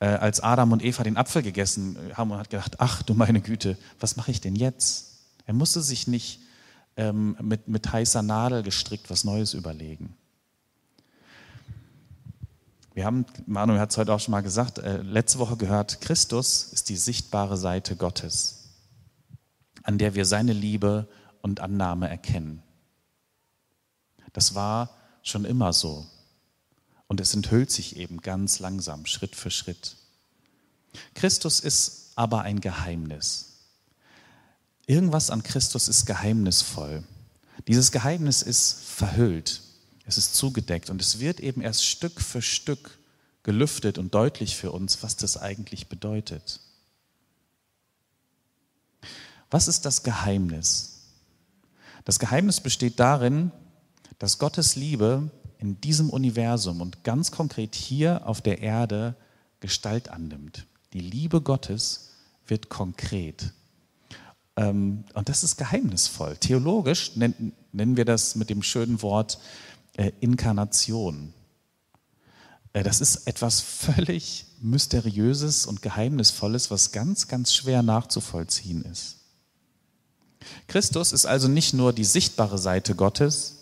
äh, 0.00 0.06
als 0.06 0.40
Adam 0.40 0.72
und 0.72 0.84
Eva 0.84 1.04
den 1.04 1.16
Apfel 1.16 1.42
gegessen 1.42 1.96
haben 2.14 2.32
und 2.32 2.38
hat 2.38 2.50
gedacht, 2.50 2.80
ach 2.80 3.02
du 3.02 3.14
meine 3.14 3.40
Güte, 3.40 3.78
was 4.00 4.16
mache 4.16 4.32
ich 4.32 4.40
denn 4.40 4.56
jetzt? 4.56 5.12
Er 5.46 5.54
musste 5.54 5.80
sich 5.80 6.08
nicht 6.08 6.40
ähm, 7.00 7.34
mit, 7.40 7.66
mit 7.66 7.90
heißer 7.90 8.20
Nadel 8.20 8.62
gestrickt 8.62 9.08
was 9.08 9.24
Neues 9.24 9.54
überlegen. 9.54 10.14
Wir 12.92 13.06
haben, 13.06 13.24
Manuel 13.46 13.80
hat 13.80 13.90
es 13.90 13.96
heute 13.96 14.12
auch 14.12 14.20
schon 14.20 14.32
mal 14.32 14.42
gesagt, 14.42 14.78
äh, 14.78 14.98
letzte 15.00 15.38
Woche 15.38 15.56
gehört, 15.56 16.02
Christus 16.02 16.64
ist 16.72 16.90
die 16.90 16.96
sichtbare 16.96 17.56
Seite 17.56 17.96
Gottes, 17.96 18.68
an 19.82 19.96
der 19.96 20.14
wir 20.14 20.26
seine 20.26 20.52
Liebe 20.52 21.08
und 21.40 21.60
Annahme 21.60 22.10
erkennen. 22.10 22.62
Das 24.34 24.54
war 24.54 24.90
schon 25.22 25.46
immer 25.46 25.72
so. 25.72 26.06
Und 27.06 27.20
es 27.20 27.32
enthüllt 27.32 27.70
sich 27.70 27.96
eben 27.96 28.20
ganz 28.20 28.58
langsam, 28.58 29.06
Schritt 29.06 29.34
für 29.34 29.50
Schritt. 29.50 29.96
Christus 31.14 31.60
ist 31.60 32.12
aber 32.16 32.42
ein 32.42 32.60
Geheimnis. 32.60 33.49
Irgendwas 34.90 35.30
an 35.30 35.44
Christus 35.44 35.86
ist 35.86 36.04
geheimnisvoll. 36.04 37.04
Dieses 37.68 37.92
Geheimnis 37.92 38.42
ist 38.42 38.72
verhüllt, 38.82 39.62
es 40.04 40.18
ist 40.18 40.34
zugedeckt 40.34 40.90
und 40.90 41.00
es 41.00 41.20
wird 41.20 41.38
eben 41.38 41.60
erst 41.60 41.86
Stück 41.86 42.20
für 42.20 42.42
Stück 42.42 42.98
gelüftet 43.44 43.98
und 43.98 44.12
deutlich 44.12 44.56
für 44.56 44.72
uns, 44.72 45.00
was 45.04 45.14
das 45.14 45.36
eigentlich 45.36 45.86
bedeutet. 45.86 46.58
Was 49.48 49.68
ist 49.68 49.86
das 49.86 50.02
Geheimnis? 50.02 51.02
Das 52.04 52.18
Geheimnis 52.18 52.60
besteht 52.60 52.98
darin, 52.98 53.52
dass 54.18 54.40
Gottes 54.40 54.74
Liebe 54.74 55.30
in 55.58 55.80
diesem 55.80 56.10
Universum 56.10 56.80
und 56.80 57.04
ganz 57.04 57.30
konkret 57.30 57.76
hier 57.76 58.26
auf 58.26 58.40
der 58.40 58.60
Erde 58.60 59.14
Gestalt 59.60 60.08
annimmt. 60.08 60.66
Die 60.94 60.98
Liebe 60.98 61.42
Gottes 61.42 62.10
wird 62.48 62.70
konkret. 62.70 63.52
Ähm, 64.60 65.04
und 65.14 65.28
das 65.30 65.42
ist 65.42 65.56
geheimnisvoll. 65.56 66.36
Theologisch 66.36 67.16
nennen, 67.16 67.54
wir 67.72 68.04
das 68.04 68.34
mit 68.34 68.50
dem 68.50 68.62
schönen 68.62 69.00
Wort 69.00 69.38
äh, 69.96 70.12
Inkarnation. 70.20 71.32
Äh, 72.74 72.82
das 72.82 73.00
ist 73.00 73.26
etwas 73.26 73.60
völlig 73.60 74.44
Mysteriöses 74.60 75.64
und 75.64 75.80
Geheimnisvolles, 75.80 76.70
was 76.70 76.92
ganz, 76.92 77.26
ganz 77.26 77.54
schwer 77.54 77.82
nachzuvollziehen 77.82 78.84
ist. 78.84 79.16
Christus 80.68 81.12
ist 81.12 81.24
also 81.24 81.48
nicht 81.48 81.72
nur 81.72 81.94
die 81.94 82.04
sichtbare 82.04 82.58
Seite 82.58 82.94
Gottes, 82.94 83.56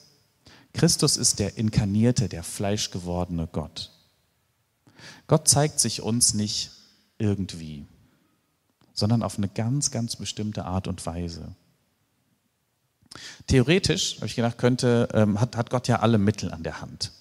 Christus 0.73 1.17
ist 1.17 1.39
der 1.39 1.57
inkarnierte, 1.57 2.29
der 2.29 2.43
fleischgewordene 2.43 3.49
Gott. 3.51 3.93
Gott 5.29 5.49
zeigt 5.49 5.81
sich 5.81 6.03
uns 6.03 6.35
nicht 6.35 6.73
irgendwie, 7.19 7.87
sondern 8.99 9.23
auf 9.23 9.39
eine 9.39 9.49
ganz, 9.49 9.93
ganz 9.93 10.17
bestimmte 10.17 10.65
Art 10.65 10.89
und 10.89 11.07
Weise. 11.07 11.53
Theoretisch, 13.47 14.17
habe 14.17 14.27
ich 14.27 14.35
gedacht, 14.35 14.59
könnte, 14.59 15.09
ähm, 15.15 15.41
hat, 15.41 15.57
hat 15.57 15.71
Gott 15.71 15.87
ja 15.87 16.01
alle 16.01 16.19
Mittel 16.19 16.53
an 16.53 16.65
der 16.65 16.81
Hand. 16.81 17.13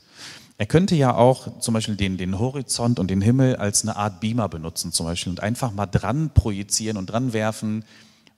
Er 0.57 0.65
könnte 0.65 0.95
ja 0.95 1.13
auch 1.13 1.59
zum 1.59 1.75
Beispiel 1.75 1.95
den, 1.95 2.17
den 2.17 2.39
Horizont 2.39 2.97
und 2.97 3.11
den 3.11 3.21
Himmel 3.21 3.57
als 3.57 3.83
eine 3.83 3.95
Art 3.95 4.19
Beamer 4.21 4.49
benutzen 4.49 4.91
zum 4.91 5.05
Beispiel 5.05 5.29
und 5.29 5.41
einfach 5.41 5.71
mal 5.71 5.85
dran 5.85 6.31
projizieren 6.33 6.97
und 6.97 7.05
dran 7.05 7.31
werfen, 7.31 7.85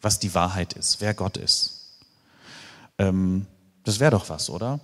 was 0.01 0.19
die 0.19 0.33
Wahrheit 0.33 0.73
ist, 0.73 0.99
wer 0.99 1.13
Gott 1.13 1.37
ist. 1.37 1.95
Ähm, 2.97 3.45
das 3.85 4.01
wäre 4.01 4.11
doch 4.11 4.27
was, 4.27 4.49
oder? 4.49 4.81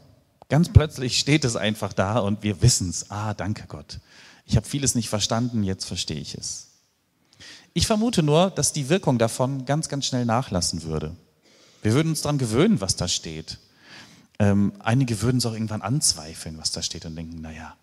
Ganz 0.48 0.72
plötzlich 0.72 1.20
steht 1.20 1.44
es 1.44 1.58
einfach 1.58 1.92
da 1.92 2.20
und 2.20 2.42
wir 2.42 2.62
wissen 2.62 2.90
es. 2.90 3.12
Ah, 3.12 3.34
danke 3.34 3.66
Gott. 3.68 4.00
Ich 4.46 4.56
habe 4.56 4.66
vieles 4.66 4.96
nicht 4.96 5.10
verstanden, 5.10 5.64
jetzt 5.64 5.86
verstehe 5.86 6.22
ich 6.22 6.36
es. 6.36 6.75
Ich 7.78 7.88
vermute 7.88 8.24
nur, 8.24 8.52
dass 8.52 8.72
die 8.72 8.88
Wirkung 8.88 9.18
davon 9.18 9.66
ganz, 9.66 9.90
ganz 9.90 10.06
schnell 10.06 10.24
nachlassen 10.24 10.84
würde. 10.84 11.14
Wir 11.82 11.92
würden 11.92 12.08
uns 12.08 12.22
daran 12.22 12.38
gewöhnen, 12.38 12.80
was 12.80 12.96
da 12.96 13.10
steht. 13.10 13.60
Ähm, 14.40 14.72
einige 14.80 15.22
würden 15.22 15.40
es 15.40 15.46
auch 15.46 15.52
irgendwann 15.52 15.82
anzweifeln, 15.82 16.58
was 16.58 16.72
da 16.72 16.82
steht 16.82 17.06
und 17.06 17.18
denken, 17.18 17.42
naja, 17.42 17.76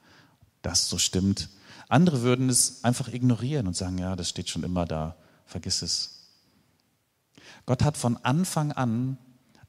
das 0.63 0.89
so 0.89 0.97
stimmt. 0.97 1.51
Andere 1.91 2.23
würden 2.23 2.49
es 2.49 2.83
einfach 2.85 3.13
ignorieren 3.13 3.67
und 3.67 3.77
sagen, 3.77 3.99
ja, 3.99 4.17
das 4.17 4.31
steht 4.31 4.49
schon 4.49 4.63
immer 4.63 4.87
da, 4.87 5.15
vergiss 5.45 5.83
es. 5.83 6.23
Gott 7.67 7.85
hat 7.85 7.99
von 7.99 8.17
Anfang 8.17 8.73
an 8.73 9.19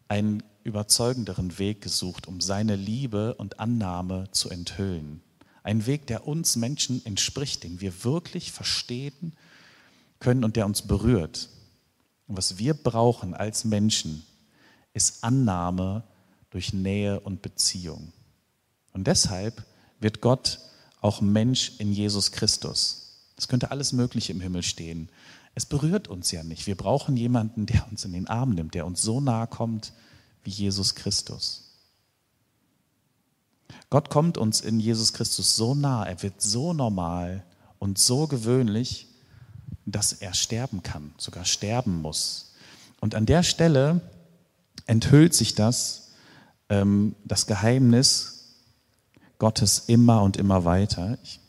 einen 0.07 0.41
überzeugenderen 0.63 1.59
Weg 1.59 1.81
gesucht, 1.81 2.29
um 2.29 2.39
seine 2.39 2.77
Liebe 2.77 3.33
und 3.33 3.59
Annahme 3.59 4.29
zu 4.31 4.49
enthüllen. 4.49 5.21
Ein 5.63 5.85
Weg, 5.85 6.07
der 6.07 6.25
uns 6.25 6.55
Menschen 6.55 7.05
entspricht, 7.05 7.65
den 7.65 7.81
wir 7.81 8.05
wirklich 8.05 8.53
verstehen 8.53 9.33
können 10.23 10.43
und 10.43 10.55
der 10.55 10.65
uns 10.65 10.81
berührt. 10.81 11.49
Und 12.27 12.37
was 12.37 12.57
wir 12.57 12.73
brauchen 12.73 13.35
als 13.35 13.65
Menschen, 13.65 14.23
ist 14.93 15.23
Annahme 15.23 16.03
durch 16.49 16.73
Nähe 16.73 17.19
und 17.19 17.41
Beziehung. 17.43 18.11
Und 18.93 19.05
deshalb 19.05 19.63
wird 19.99 20.21
Gott 20.21 20.59
auch 21.01 21.21
Mensch 21.21 21.73
in 21.79 21.91
Jesus 21.91 22.31
Christus. 22.31 23.19
Es 23.37 23.47
könnte 23.47 23.71
alles 23.71 23.93
Mögliche 23.93 24.31
im 24.31 24.41
Himmel 24.41 24.63
stehen. 24.63 25.09
Es 25.55 25.65
berührt 25.65 26.07
uns 26.07 26.31
ja 26.31 26.43
nicht. 26.43 26.65
Wir 26.65 26.75
brauchen 26.75 27.17
jemanden, 27.17 27.65
der 27.65 27.87
uns 27.89 28.05
in 28.05 28.13
den 28.13 28.27
Arm 28.27 28.51
nimmt, 28.51 28.73
der 28.73 28.85
uns 28.85 29.01
so 29.01 29.19
nahe 29.19 29.47
kommt 29.47 29.93
wie 30.43 30.51
Jesus 30.51 30.95
Christus. 30.95 31.71
Gott 33.89 34.09
kommt 34.09 34.37
uns 34.37 34.61
in 34.61 34.79
Jesus 34.79 35.13
Christus 35.13 35.55
so 35.55 35.75
nah, 35.75 36.03
er 36.03 36.21
wird 36.23 36.41
so 36.41 36.73
normal 36.73 37.45
und 37.79 37.97
so 37.97 38.27
gewöhnlich, 38.27 39.07
dass 39.85 40.13
er 40.13 40.33
sterben 40.33 40.83
kann, 40.83 41.13
sogar 41.17 41.45
sterben 41.45 42.01
muss. 42.01 42.53
Und 42.99 43.15
an 43.15 43.25
der 43.25 43.43
Stelle 43.43 44.01
enthüllt 44.85 45.33
sich 45.33 45.55
das 45.55 46.03
ähm, 46.73 47.15
das 47.23 47.45
Geheimnis 47.47 48.55
Gottes 49.37 49.79
immer 49.87 50.21
und 50.21 50.37
immer 50.37 50.65
weiter. 50.65 51.17
Ich 51.23 51.39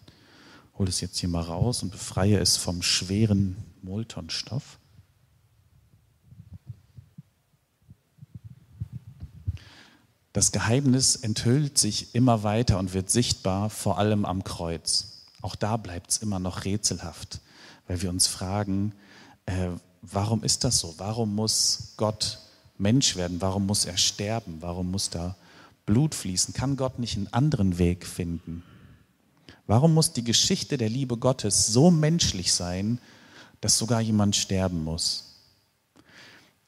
hole 0.76 0.88
es 0.88 1.00
jetzt 1.00 1.18
hier 1.18 1.28
mal 1.28 1.42
raus 1.42 1.82
und 1.82 1.90
befreie 1.90 2.38
es 2.38 2.56
vom 2.56 2.82
schweren 2.82 3.56
Moltonstoff. 3.82 4.78
Das 10.32 10.50
Geheimnis 10.50 11.14
enthüllt 11.14 11.78
sich 11.78 12.16
immer 12.16 12.42
weiter 12.42 12.80
und 12.80 12.92
wird 12.92 13.08
sichtbar, 13.08 13.70
vor 13.70 13.98
allem 13.98 14.24
am 14.24 14.42
Kreuz. 14.42 15.26
Auch 15.42 15.54
da 15.54 15.76
bleibt 15.76 16.10
es 16.10 16.18
immer 16.18 16.40
noch 16.40 16.64
rätselhaft, 16.64 17.40
weil 17.86 18.02
wir 18.02 18.10
uns 18.10 18.26
fragen, 18.26 18.92
äh, 19.46 19.68
warum 20.02 20.42
ist 20.42 20.64
das 20.64 20.78
so? 20.78 20.94
Warum 20.98 21.34
muss 21.34 21.94
Gott 21.96 22.38
Mensch 22.78 23.16
werden? 23.16 23.40
Warum 23.40 23.66
muss 23.66 23.84
er 23.84 23.96
sterben? 23.96 24.58
Warum 24.60 24.90
muss 24.90 25.10
da 25.10 25.36
Blut 25.86 26.14
fließen? 26.14 26.54
Kann 26.54 26.76
Gott 26.76 26.98
nicht 26.98 27.16
einen 27.16 27.32
anderen 27.32 27.78
Weg 27.78 28.06
finden? 28.06 28.62
Warum 29.66 29.94
muss 29.94 30.12
die 30.12 30.24
Geschichte 30.24 30.76
der 30.76 30.90
Liebe 30.90 31.16
Gottes 31.16 31.68
so 31.68 31.90
menschlich 31.90 32.52
sein, 32.52 32.98
dass 33.60 33.78
sogar 33.78 34.00
jemand 34.00 34.36
sterben 34.36 34.84
muss? 34.84 35.34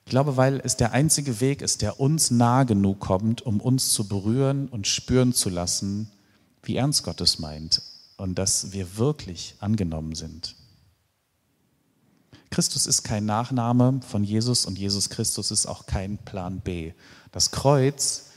Ich 0.07 0.11
glaube, 0.11 0.37
weil 0.37 0.61
es 0.63 0.77
der 0.77 0.93
einzige 0.93 1.41
Weg 1.41 1.63
ist, 1.63 1.83
der 1.83 1.99
uns 1.99 2.31
nah 2.31 2.63
genug 2.63 3.01
kommt, 3.01 3.43
um 3.43 3.61
uns 3.61 3.93
zu 3.93 4.07
berühren 4.07 4.69
und 4.69 4.87
spüren 4.87 5.33
zu 5.33 5.51
lassen, 5.51 6.09
wie 6.63 6.77
ernst 6.77 7.03
Gott 7.03 7.21
es 7.21 7.39
meint 7.39 7.83
und 8.17 8.39
dass 8.39 8.73
wir 8.73 8.97
wirklich 8.97 9.57
angenommen 9.59 10.15
sind. 10.15 10.55
Christus 12.57 12.87
ist 12.87 13.03
kein 13.03 13.27
Nachname 13.27 14.01
von 14.01 14.25
Jesus 14.25 14.65
und 14.65 14.79
Jesus 14.79 15.11
Christus 15.11 15.51
ist 15.51 15.67
auch 15.67 15.85
kein 15.85 16.17
Plan 16.17 16.61
B. 16.61 16.95
Das 17.31 17.51
Kreuz 17.51 18.31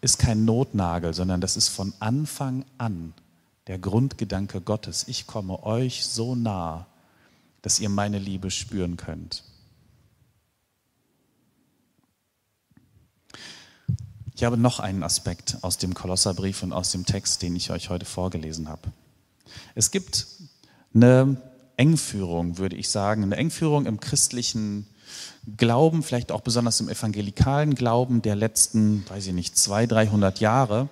ist 0.00 0.20
kein 0.20 0.44
Notnagel, 0.44 1.12
sondern 1.12 1.40
das 1.40 1.56
ist 1.56 1.70
von 1.70 1.92
Anfang 1.98 2.64
an 2.78 3.14
der 3.66 3.80
Grundgedanke 3.80 4.60
Gottes. 4.60 5.08
Ich 5.08 5.26
komme 5.26 5.64
euch 5.64 6.06
so 6.06 6.36
nah, 6.36 6.86
dass 7.62 7.80
ihr 7.80 7.88
meine 7.88 8.20
Liebe 8.20 8.52
spüren 8.52 8.96
könnt. 8.96 9.42
Ich 14.36 14.44
habe 14.44 14.56
noch 14.56 14.78
einen 14.78 15.02
Aspekt 15.02 15.58
aus 15.62 15.78
dem 15.78 15.94
Kolosserbrief 15.94 16.62
und 16.62 16.72
aus 16.72 16.92
dem 16.92 17.06
Text, 17.06 17.42
den 17.42 17.56
ich 17.56 17.72
euch 17.72 17.90
heute 17.90 18.06
vorgelesen 18.06 18.68
habe. 18.68 18.92
Es 19.74 19.90
gibt 19.90 20.28
eine 20.94 21.53
Engführung, 21.76 22.58
würde 22.58 22.76
ich 22.76 22.88
sagen, 22.88 23.22
eine 23.22 23.36
Engführung 23.36 23.86
im 23.86 24.00
christlichen 24.00 24.86
Glauben, 25.56 26.02
vielleicht 26.02 26.32
auch 26.32 26.40
besonders 26.40 26.80
im 26.80 26.88
evangelikalen 26.88 27.74
Glauben 27.74 28.22
der 28.22 28.36
letzten, 28.36 29.08
weiß 29.08 29.26
ich 29.26 29.32
nicht, 29.32 29.58
zwei, 29.58 29.86
dreihundert 29.86 30.40
Jahre. 30.40 30.88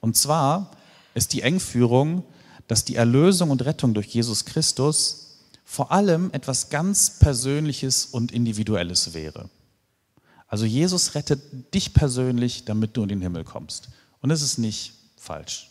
Und 0.00 0.16
zwar 0.16 0.70
ist 1.14 1.32
die 1.32 1.42
Engführung, 1.42 2.22
dass 2.68 2.84
die 2.84 2.96
Erlösung 2.96 3.50
und 3.50 3.64
Rettung 3.64 3.94
durch 3.94 4.06
Jesus 4.06 4.44
Christus 4.44 5.38
vor 5.64 5.90
allem 5.90 6.30
etwas 6.32 6.68
ganz 6.70 7.18
Persönliches 7.18 8.06
und 8.06 8.32
Individuelles 8.32 9.14
wäre. 9.14 9.50
Also 10.46 10.64
Jesus 10.64 11.14
rettet 11.14 11.74
dich 11.74 11.92
persönlich, 11.92 12.64
damit 12.64 12.96
du 12.96 13.02
in 13.02 13.08
den 13.08 13.20
Himmel 13.20 13.44
kommst. 13.44 13.88
Und 14.20 14.30
es 14.30 14.42
ist 14.42 14.58
nicht 14.58 14.92
falsch. 15.16 15.70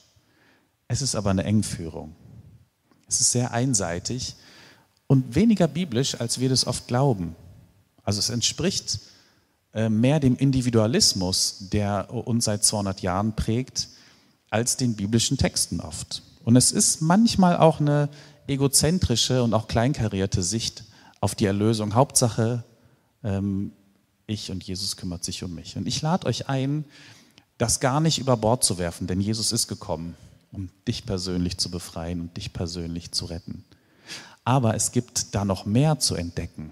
Es 0.88 1.02
ist 1.02 1.16
aber 1.16 1.30
eine 1.30 1.46
Engführung. 1.46 2.16
Es 3.08 3.22
ist 3.22 3.32
sehr 3.32 3.52
einseitig 3.52 4.36
und 5.08 5.36
weniger 5.36 5.68
biblisch, 5.68 6.20
als 6.20 6.40
wir 6.40 6.50
das 6.50 6.66
oft 6.68 6.88
glauben. 6.88 7.36
Also 8.04 8.20
es 8.20 8.30
entspricht 8.30 9.00
äh, 9.74 9.90
mehr 9.90 10.20
dem 10.20 10.36
Individualismus, 10.36 11.70
der 11.72 12.14
uns 12.14 12.46
seit 12.46 12.64
200 12.64 13.02
Jahren 13.02 13.36
prägt, 13.36 13.90
als 14.50 14.78
den 14.78 14.96
biblischen 14.96 15.38
Texten 15.38 15.82
oft. 15.82 16.24
Und 16.44 16.56
es 16.56 16.72
ist 16.72 17.02
manchmal 17.02 17.58
auch 17.58 17.80
eine 17.80 18.10
egozentrische 18.48 19.44
und 19.44 19.54
auch 19.54 19.68
kleinkarierte 19.68 20.44
Sicht 20.44 20.86
auf 21.20 21.36
die 21.36 21.46
Erlösung. 21.46 21.96
Hauptsache, 21.96 22.64
ähm, 23.24 23.72
ich 24.28 24.52
und 24.52 24.64
Jesus 24.64 24.96
kümmert 24.96 25.24
sich 25.24 25.44
um 25.44 25.54
mich. 25.54 25.76
Und 25.76 25.88
ich 25.88 26.02
lade 26.02 26.28
euch 26.28 26.48
ein, 26.48 26.86
das 27.58 27.80
gar 27.80 28.00
nicht 28.00 28.20
über 28.20 28.38
Bord 28.38 28.64
zu 28.64 28.78
werfen, 28.78 29.08
denn 29.08 29.22
Jesus 29.22 29.52
ist 29.52 29.68
gekommen, 29.68 30.16
um 30.52 30.70
dich 30.88 31.06
persönlich 31.06 31.58
zu 31.58 31.70
befreien 31.70 32.22
und 32.22 32.38
dich 32.38 32.54
persönlich 32.54 33.12
zu 33.12 33.26
retten. 33.26 33.64
Aber 34.46 34.76
es 34.76 34.92
gibt 34.92 35.36
da 35.36 35.44
noch 35.44 35.66
mehr 35.66 36.00
zu 36.00 36.16
entdecken, 36.16 36.72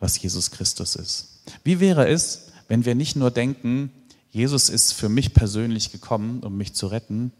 was 0.00 0.20
Jesus 0.20 0.50
Christus 0.50 0.96
ist. 0.96 1.42
Wie 1.62 1.78
wäre 1.78 2.08
es, 2.08 2.48
wenn 2.68 2.84
wir 2.84 2.94
nicht 2.94 3.14
nur 3.16 3.30
denken, 3.30 3.92
Jesus 4.30 4.68
ist 4.68 4.92
für 4.92 5.08
mich 5.08 5.32
persönlich 5.32 5.92
gekommen, 5.92 6.40
um 6.40 6.56
mich 6.56 6.74
zu 6.74 6.88
retten, 6.88 7.32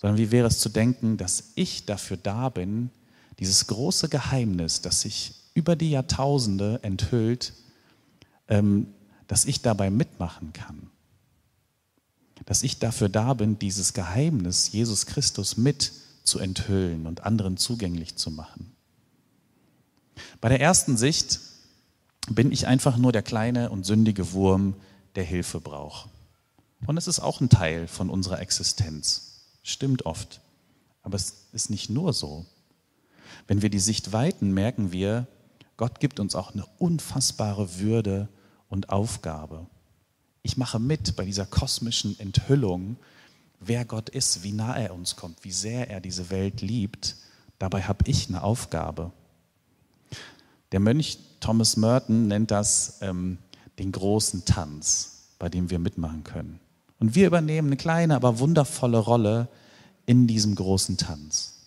sondern 0.00 0.18
wie 0.18 0.30
wäre 0.30 0.46
es 0.46 0.58
zu 0.58 0.68
denken, 0.68 1.16
dass 1.16 1.52
ich 1.54 1.86
dafür 1.86 2.16
da 2.16 2.48
bin, 2.48 2.90
dieses 3.38 3.66
große 3.66 4.08
Geheimnis, 4.08 4.80
das 4.80 5.02
sich 5.02 5.34
über 5.54 5.76
die 5.76 5.90
Jahrtausende 5.90 6.80
enthüllt, 6.82 7.52
ähm, 8.48 8.88
dass 9.26 9.44
ich 9.44 9.62
dabei 9.62 9.90
mitmachen 9.90 10.52
kann. 10.52 10.90
dass 12.46 12.62
ich 12.62 12.78
dafür 12.78 13.08
da 13.08 13.32
bin, 13.32 13.58
dieses 13.58 13.94
Geheimnis 13.94 14.70
Jesus 14.72 15.06
Christus 15.06 15.56
mit 15.56 15.92
zu 16.24 16.38
enthüllen 16.38 17.06
und 17.06 17.24
anderen 17.24 17.56
zugänglich 17.56 18.16
zu 18.16 18.30
machen. 18.30 18.74
Bei 20.40 20.48
der 20.48 20.60
ersten 20.60 20.96
Sicht 20.96 21.40
bin 22.28 22.52
ich 22.52 22.66
einfach 22.66 22.96
nur 22.96 23.12
der 23.12 23.22
kleine 23.22 23.70
und 23.70 23.84
sündige 23.84 24.32
Wurm, 24.32 24.74
der 25.14 25.24
Hilfe 25.24 25.60
braucht. 25.60 26.08
Und 26.86 26.96
es 26.96 27.06
ist 27.06 27.20
auch 27.20 27.40
ein 27.40 27.48
Teil 27.48 27.86
von 27.86 28.10
unserer 28.10 28.40
Existenz. 28.40 29.46
Stimmt 29.62 30.06
oft. 30.06 30.40
Aber 31.02 31.16
es 31.16 31.46
ist 31.52 31.70
nicht 31.70 31.90
nur 31.90 32.12
so. 32.12 32.46
Wenn 33.46 33.62
wir 33.62 33.70
die 33.70 33.78
Sicht 33.78 34.12
weiten, 34.12 34.52
merken 34.52 34.92
wir, 34.92 35.26
Gott 35.76 36.00
gibt 36.00 36.20
uns 36.20 36.34
auch 36.34 36.52
eine 36.52 36.66
unfassbare 36.78 37.78
Würde 37.78 38.28
und 38.68 38.90
Aufgabe. 38.90 39.66
Ich 40.42 40.56
mache 40.56 40.78
mit 40.78 41.16
bei 41.16 41.24
dieser 41.24 41.46
kosmischen 41.46 42.18
Enthüllung, 42.20 42.96
wer 43.60 43.84
Gott 43.84 44.08
ist, 44.08 44.42
wie 44.42 44.52
nah 44.52 44.76
er 44.76 44.94
uns 44.94 45.16
kommt, 45.16 45.42
wie 45.44 45.52
sehr 45.52 45.90
er 45.90 46.00
diese 46.00 46.30
Welt 46.30 46.60
liebt. 46.60 47.16
Dabei 47.58 47.82
habe 47.82 48.08
ich 48.08 48.28
eine 48.28 48.42
Aufgabe. 48.42 49.12
Der 50.74 50.80
Mönch 50.80 51.18
Thomas 51.38 51.76
Merton 51.76 52.26
nennt 52.26 52.50
das 52.50 52.98
ähm, 53.00 53.38
den 53.78 53.92
großen 53.92 54.44
Tanz, 54.44 55.28
bei 55.38 55.48
dem 55.48 55.70
wir 55.70 55.78
mitmachen 55.78 56.24
können. 56.24 56.58
Und 56.98 57.14
wir 57.14 57.28
übernehmen 57.28 57.68
eine 57.68 57.76
kleine, 57.76 58.16
aber 58.16 58.40
wundervolle 58.40 58.98
Rolle 58.98 59.46
in 60.04 60.26
diesem 60.26 60.56
großen 60.56 60.96
Tanz. 60.96 61.60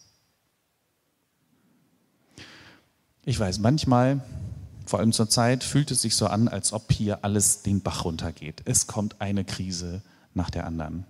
Ich 3.24 3.40
weiß, 3.40 3.60
manchmal, 3.60 4.20
vor 4.86 5.00
allem 5.00 5.14
zur 5.14 5.30
Zeit, 5.30 5.64
fühlt 5.64 5.90
es 5.90 6.02
sich 6.02 6.18
so 6.18 6.28
an, 6.28 6.50
als 6.50 6.74
ob 6.74 6.92
hier 6.92 7.24
alles 7.24 7.62
den 7.62 7.80
Bach 7.80 8.04
runtergeht. 8.04 8.62
Es 8.66 8.88
kommt 8.88 9.22
eine 9.22 9.46
Krise 9.46 10.02
nach 10.34 10.50
der 10.50 10.66
anderen. 10.66 11.06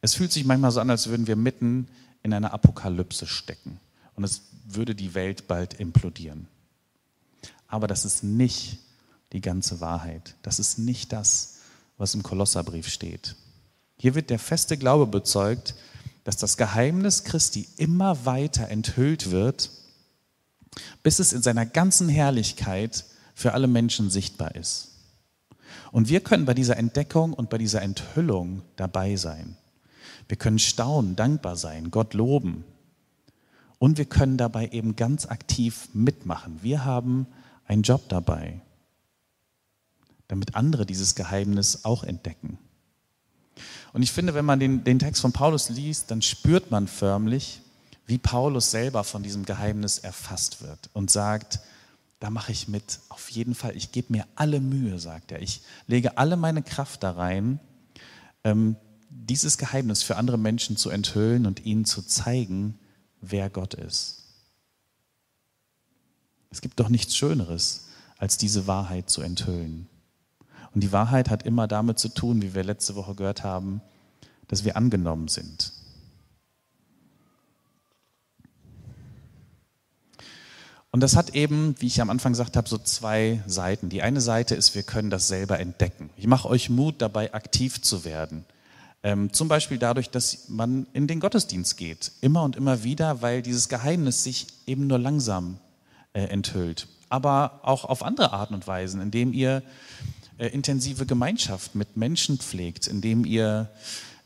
Es 0.00 0.16
fühlt 0.16 0.32
sich 0.32 0.46
manchmal 0.46 0.72
so 0.72 0.80
an, 0.80 0.90
als 0.90 1.06
würden 1.06 1.28
wir 1.28 1.36
mitten 1.36 1.86
in 2.24 2.34
einer 2.34 2.52
Apokalypse 2.52 3.28
stecken 3.28 3.78
und 4.16 4.24
es 4.24 4.42
würde 4.64 4.96
die 4.96 5.14
Welt 5.14 5.46
bald 5.46 5.74
implodieren. 5.74 6.48
Aber 7.68 7.86
das 7.86 8.04
ist 8.04 8.22
nicht 8.22 8.78
die 9.32 9.40
ganze 9.40 9.80
Wahrheit. 9.80 10.34
Das 10.42 10.58
ist 10.58 10.78
nicht 10.78 11.12
das, 11.12 11.56
was 11.98 12.14
im 12.14 12.22
Kolosserbrief 12.22 12.88
steht. 12.88 13.36
Hier 13.98 14.14
wird 14.14 14.30
der 14.30 14.38
feste 14.38 14.76
Glaube 14.76 15.06
bezeugt, 15.06 15.74
dass 16.24 16.36
das 16.36 16.56
Geheimnis 16.56 17.24
Christi 17.24 17.68
immer 17.76 18.26
weiter 18.26 18.68
enthüllt 18.68 19.30
wird 19.30 19.70
bis 21.02 21.18
es 21.18 21.32
in 21.32 21.42
seiner 21.42 21.66
ganzen 21.66 22.08
Herrlichkeit 22.08 23.04
für 23.34 23.52
alle 23.52 23.66
Menschen 23.66 24.10
sichtbar 24.10 24.54
ist. 24.54 24.92
Und 25.92 26.08
wir 26.08 26.20
können 26.20 26.44
bei 26.44 26.54
dieser 26.54 26.76
Entdeckung 26.76 27.32
und 27.32 27.50
bei 27.50 27.58
dieser 27.58 27.82
Enthüllung 27.82 28.62
dabei 28.76 29.16
sein. 29.16 29.56
Wir 30.28 30.36
können 30.36 30.58
staunen, 30.58 31.16
dankbar 31.16 31.56
sein, 31.56 31.90
Gott 31.90 32.14
loben. 32.14 32.64
Und 33.78 33.98
wir 33.98 34.06
können 34.06 34.36
dabei 34.36 34.68
eben 34.68 34.96
ganz 34.96 35.26
aktiv 35.26 35.88
mitmachen. 35.92 36.58
Wir 36.62 36.84
haben 36.84 37.26
einen 37.66 37.82
Job 37.82 38.08
dabei, 38.08 38.60
damit 40.28 40.54
andere 40.54 40.86
dieses 40.86 41.14
Geheimnis 41.14 41.84
auch 41.84 42.04
entdecken. 42.04 42.58
Und 43.92 44.02
ich 44.02 44.12
finde, 44.12 44.34
wenn 44.34 44.44
man 44.44 44.60
den, 44.60 44.84
den 44.84 44.98
Text 44.98 45.22
von 45.22 45.32
Paulus 45.32 45.68
liest, 45.70 46.10
dann 46.10 46.22
spürt 46.22 46.70
man 46.70 46.86
förmlich, 46.86 47.62
wie 48.06 48.18
Paulus 48.18 48.70
selber 48.70 49.04
von 49.04 49.22
diesem 49.22 49.44
Geheimnis 49.44 49.98
erfasst 49.98 50.62
wird 50.62 50.90
und 50.92 51.10
sagt, 51.10 51.60
da 52.20 52.30
mache 52.30 52.52
ich 52.52 52.68
mit, 52.68 53.00
auf 53.08 53.30
jeden 53.30 53.54
Fall, 53.54 53.76
ich 53.76 53.92
gebe 53.92 54.12
mir 54.12 54.26
alle 54.36 54.60
Mühe, 54.60 54.98
sagt 54.98 55.32
er. 55.32 55.42
Ich 55.42 55.62
lege 55.86 56.16
alle 56.18 56.36
meine 56.36 56.62
Kraft 56.62 57.02
da 57.02 57.12
rein, 57.12 57.60
ähm, 58.44 58.76
dieses 59.10 59.58
Geheimnis 59.58 60.02
für 60.02 60.16
andere 60.16 60.38
Menschen 60.38 60.76
zu 60.76 60.90
enthüllen 60.90 61.46
und 61.46 61.64
ihnen 61.64 61.84
zu 61.84 62.02
zeigen, 62.02 62.78
wer 63.20 63.50
Gott 63.50 63.74
ist. 63.74 64.25
Es 66.50 66.60
gibt 66.60 66.80
doch 66.80 66.88
nichts 66.88 67.16
Schöneres, 67.16 67.86
als 68.18 68.36
diese 68.38 68.66
Wahrheit 68.66 69.10
zu 69.10 69.22
enthüllen. 69.22 69.88
Und 70.74 70.82
die 70.82 70.92
Wahrheit 70.92 71.30
hat 71.30 71.44
immer 71.44 71.68
damit 71.68 71.98
zu 71.98 72.08
tun, 72.08 72.42
wie 72.42 72.54
wir 72.54 72.64
letzte 72.64 72.94
Woche 72.96 73.14
gehört 73.14 73.44
haben, 73.44 73.80
dass 74.48 74.64
wir 74.64 74.76
angenommen 74.76 75.28
sind, 75.28 75.72
Und 80.96 81.00
das 81.00 81.14
hat 81.14 81.34
eben, 81.34 81.74
wie 81.78 81.88
ich 81.88 82.00
am 82.00 82.08
Anfang 82.08 82.32
gesagt 82.32 82.56
habe, 82.56 82.70
so 82.70 82.78
zwei 82.78 83.42
Seiten. 83.46 83.90
Die 83.90 84.00
eine 84.00 84.22
Seite 84.22 84.54
ist, 84.54 84.74
wir 84.74 84.82
können 84.82 85.10
das 85.10 85.28
selber 85.28 85.60
entdecken. 85.60 86.08
Ich 86.16 86.26
mache 86.26 86.48
euch 86.48 86.70
Mut, 86.70 87.02
dabei 87.02 87.34
aktiv 87.34 87.82
zu 87.82 88.06
werden. 88.06 88.46
Ähm, 89.02 89.30
zum 89.30 89.46
Beispiel 89.46 89.76
dadurch, 89.76 90.08
dass 90.08 90.48
man 90.48 90.86
in 90.94 91.06
den 91.06 91.20
Gottesdienst 91.20 91.76
geht. 91.76 92.12
Immer 92.22 92.44
und 92.44 92.56
immer 92.56 92.82
wieder, 92.82 93.20
weil 93.20 93.42
dieses 93.42 93.68
Geheimnis 93.68 94.24
sich 94.24 94.46
eben 94.66 94.86
nur 94.86 94.98
langsam 94.98 95.58
enthüllt. 96.24 96.88
Aber 97.08 97.60
auch 97.62 97.84
auf 97.84 98.02
andere 98.02 98.32
Arten 98.32 98.54
und 98.54 98.66
Weisen, 98.66 99.00
indem 99.00 99.32
ihr 99.32 99.62
äh, 100.38 100.48
intensive 100.48 101.06
Gemeinschaft 101.06 101.74
mit 101.74 101.96
Menschen 101.96 102.38
pflegt, 102.38 102.86
indem 102.86 103.24
ihr 103.24 103.70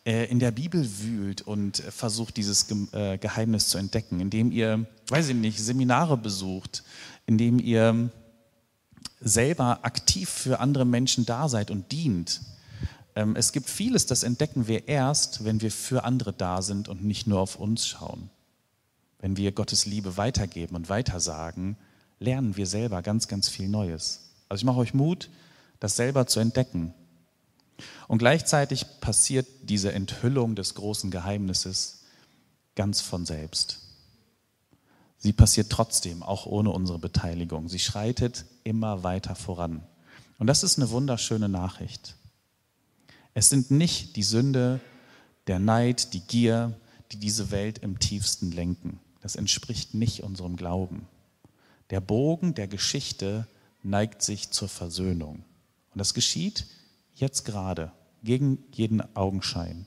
äh, 0.05 0.25
in 0.31 0.39
der 0.39 0.51
Bibel 0.51 0.89
wühlt 1.01 1.43
und 1.43 1.77
versucht, 1.77 2.37
dieses 2.37 2.67
äh, 2.93 3.19
Geheimnis 3.19 3.69
zu 3.69 3.79
entdecken, 3.79 4.21
indem 4.21 4.51
ihr, 4.51 4.87
weiß 5.09 5.29
ich 5.29 5.37
nicht, 5.37 5.59
Seminare 5.59 6.17
besucht, 6.17 6.83
indem 7.27 7.59
ihr 7.59 8.11
selber 9.21 9.81
aktiv 9.83 10.29
für 10.29 10.61
andere 10.61 10.85
Menschen 10.85 11.27
da 11.27 11.49
seid 11.49 11.71
und 11.71 11.93
dient. 11.93 12.41
Ähm, 13.15 13.37
es 13.37 13.53
gibt 13.53 13.69
vieles, 13.69 14.07
das 14.07 14.23
entdecken 14.23 14.67
wir 14.67 14.89
erst, 14.89 15.45
wenn 15.45 15.61
wir 15.61 15.71
für 15.71 16.05
andere 16.05 16.33
da 16.33 16.63
sind 16.63 16.89
und 16.89 17.05
nicht 17.05 17.27
nur 17.27 17.41
auf 17.41 17.57
uns 17.57 17.87
schauen. 17.87 18.31
Wenn 19.21 19.37
wir 19.37 19.53
Gottes 19.53 19.87
Liebe 19.87 20.17
weitergeben 20.17 20.77
und 20.77 20.89
weitersagen, 20.89 21.77
lernen 22.19 22.57
wir 22.57 22.67
selber 22.67 23.03
ganz, 23.03 23.29
ganz 23.29 23.49
viel 23.49 23.69
Neues. 23.69 24.31
Also 24.49 24.61
ich 24.61 24.65
mache 24.65 24.79
euch 24.79 24.95
Mut, 24.95 25.31
das 25.79 25.97
selber 25.97 26.27
zu 26.27 26.41
entdecken. 26.41 26.95
Und 28.09 28.19
gleichzeitig 28.19 28.87
passiert 29.01 29.47
diese 29.63 29.93
Enthüllung 29.93 30.55
des 30.55 30.75
großen 30.75 31.11
Geheimnisses 31.11 32.05
ganz 32.75 33.01
von 33.01 33.27
selbst. 33.27 33.81
Sie 35.19 35.33
passiert 35.33 35.71
trotzdem, 35.71 36.23
auch 36.23 36.47
ohne 36.47 36.71
unsere 36.71 36.99
Beteiligung. 36.99 37.69
Sie 37.69 37.79
schreitet 37.79 38.47
immer 38.65 39.03
weiter 39.03 39.35
voran. 39.35 39.83
Und 40.39 40.47
das 40.47 40.63
ist 40.63 40.79
eine 40.79 40.91
wunderschöne 40.91 41.49
Nachricht. 41.49 42.17
Es 43.35 43.51
sind 43.51 43.71
nicht 43.71 44.17
die 44.17 44.23
Sünde, 44.23 44.81
der 45.47 45.59
Neid, 45.59 46.15
die 46.15 46.21
Gier, 46.21 46.75
die 47.13 47.19
diese 47.19 47.51
Welt 47.51 47.79
im 47.79 47.99
tiefsten 47.99 48.51
lenken. 48.51 48.99
Das 49.21 49.37
entspricht 49.37 49.95
nicht 49.95 50.23
unserem 50.23 50.57
Glauben. 50.57 51.07
Der 51.91 52.01
Bogen 52.01 52.55
der 52.55 52.69
Geschichte 52.69 53.47
neigt 53.83 54.23
sich 54.23 54.51
zur 54.51 54.69
Versöhnung. 54.69 55.45
Und 55.93 55.99
das 55.99 56.15
geschieht 56.15 56.67
jetzt 57.15 57.45
gerade, 57.45 57.93
gegen 58.23 58.59
jeden 58.73 59.03
Augenschein. 59.17 59.87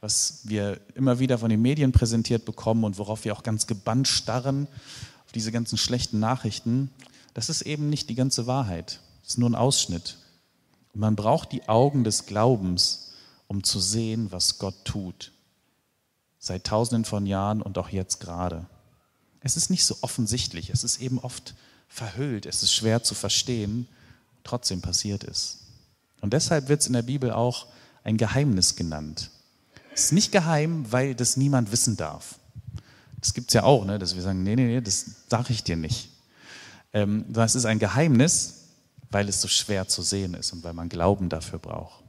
Was 0.00 0.40
wir 0.44 0.80
immer 0.94 1.18
wieder 1.18 1.38
von 1.38 1.50
den 1.50 1.62
Medien 1.62 1.92
präsentiert 1.92 2.44
bekommen 2.44 2.84
und 2.84 2.98
worauf 2.98 3.24
wir 3.24 3.32
auch 3.32 3.42
ganz 3.42 3.66
gebannt 3.66 4.06
starren, 4.06 4.68
auf 5.24 5.32
diese 5.32 5.50
ganzen 5.50 5.76
schlechten 5.76 6.20
Nachrichten, 6.20 6.90
das 7.34 7.48
ist 7.48 7.62
eben 7.62 7.90
nicht 7.90 8.08
die 8.08 8.14
ganze 8.14 8.46
Wahrheit. 8.46 9.00
Das 9.22 9.32
ist 9.32 9.38
nur 9.38 9.50
ein 9.50 9.54
Ausschnitt. 9.54 10.16
Und 10.94 11.00
man 11.00 11.16
braucht 11.16 11.52
die 11.52 11.68
Augen 11.68 12.04
des 12.04 12.26
Glaubens, 12.26 13.12
um 13.46 13.64
zu 13.64 13.80
sehen, 13.80 14.30
was 14.30 14.58
Gott 14.58 14.84
tut. 14.84 15.32
Seit 16.38 16.64
tausenden 16.64 17.04
von 17.04 17.26
Jahren 17.26 17.62
und 17.62 17.78
auch 17.78 17.88
jetzt 17.88 18.20
gerade. 18.20 18.66
Es 19.40 19.56
ist 19.56 19.70
nicht 19.70 19.84
so 19.84 19.96
offensichtlich, 20.00 20.70
es 20.70 20.84
ist 20.84 21.00
eben 21.00 21.18
oft 21.18 21.54
verhüllt, 21.88 22.46
es 22.46 22.62
ist 22.62 22.72
schwer 22.72 23.02
zu 23.02 23.14
verstehen, 23.14 23.88
trotzdem 24.44 24.80
passiert 24.80 25.24
es. 25.24 25.60
Und 26.20 26.32
deshalb 26.32 26.68
wird 26.68 26.80
es 26.80 26.86
in 26.86 26.92
der 26.92 27.02
Bibel 27.02 27.32
auch 27.32 27.66
ein 28.04 28.16
Geheimnis 28.16 28.76
genannt. 28.76 29.30
Es 29.94 30.06
ist 30.06 30.12
nicht 30.12 30.32
geheim, 30.32 30.90
weil 30.90 31.14
das 31.14 31.36
niemand 31.36 31.72
wissen 31.72 31.96
darf. 31.96 32.38
Das 33.20 33.34
gibt 33.34 33.48
es 33.48 33.54
ja 33.54 33.64
auch, 33.64 33.84
ne? 33.84 33.98
dass 33.98 34.14
wir 34.14 34.22
sagen, 34.22 34.42
nee, 34.42 34.54
nee, 34.54 34.66
nee, 34.66 34.80
das 34.80 35.06
sage 35.28 35.52
ich 35.52 35.64
dir 35.64 35.76
nicht. 35.76 36.10
Ähm, 36.92 37.24
das 37.28 37.54
ist 37.54 37.64
ein 37.64 37.78
Geheimnis, 37.78 38.54
weil 39.10 39.28
es 39.28 39.40
so 39.40 39.48
schwer 39.48 39.88
zu 39.88 40.02
sehen 40.02 40.34
ist 40.34 40.52
und 40.52 40.62
weil 40.62 40.72
man 40.72 40.88
Glauben 40.88 41.28
dafür 41.28 41.58
braucht. 41.58 42.04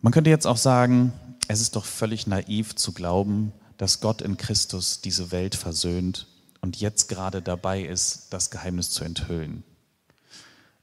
Man 0.00 0.12
könnte 0.12 0.30
jetzt 0.30 0.46
auch 0.46 0.56
sagen, 0.56 1.12
es 1.48 1.60
ist 1.60 1.74
doch 1.74 1.84
völlig 1.84 2.26
naiv 2.26 2.76
zu 2.76 2.92
glauben, 2.92 3.52
dass 3.78 4.00
Gott 4.00 4.22
in 4.22 4.36
Christus 4.36 5.00
diese 5.00 5.32
Welt 5.32 5.54
versöhnt 5.54 6.26
und 6.60 6.76
jetzt 6.76 7.08
gerade 7.08 7.42
dabei 7.42 7.82
ist, 7.82 8.28
das 8.30 8.50
Geheimnis 8.50 8.90
zu 8.90 9.04
enthüllen. 9.04 9.64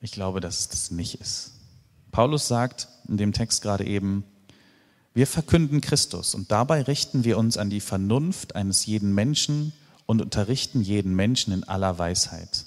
Ich 0.01 0.11
glaube, 0.11 0.41
dass 0.41 0.59
es 0.59 0.69
das 0.69 0.91
nicht 0.91 1.21
ist. 1.21 1.53
Paulus 2.11 2.47
sagt 2.47 2.89
in 3.07 3.17
dem 3.17 3.33
Text 3.33 3.61
gerade 3.61 3.85
eben, 3.85 4.23
wir 5.13 5.27
verkünden 5.27 5.79
Christus 5.79 6.35
und 6.35 6.51
dabei 6.51 6.81
richten 6.81 7.23
wir 7.23 7.37
uns 7.37 7.57
an 7.57 7.69
die 7.69 7.79
Vernunft 7.79 8.55
eines 8.55 8.85
jeden 8.85 9.13
Menschen 9.13 9.71
und 10.05 10.21
unterrichten 10.21 10.81
jeden 10.81 11.15
Menschen 11.15 11.53
in 11.53 11.63
aller 11.63 11.97
Weisheit. 11.97 12.65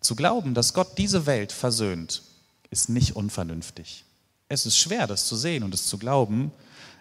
Zu 0.00 0.14
glauben, 0.14 0.54
dass 0.54 0.72
Gott 0.72 0.98
diese 0.98 1.26
Welt 1.26 1.50
versöhnt, 1.50 2.22
ist 2.70 2.88
nicht 2.88 3.16
unvernünftig. 3.16 4.04
Es 4.52 4.66
ist 4.66 4.76
schwer, 4.76 5.06
das 5.06 5.24
zu 5.24 5.34
sehen 5.34 5.62
und 5.62 5.72
es 5.72 5.86
zu 5.86 5.96
glauben. 5.96 6.52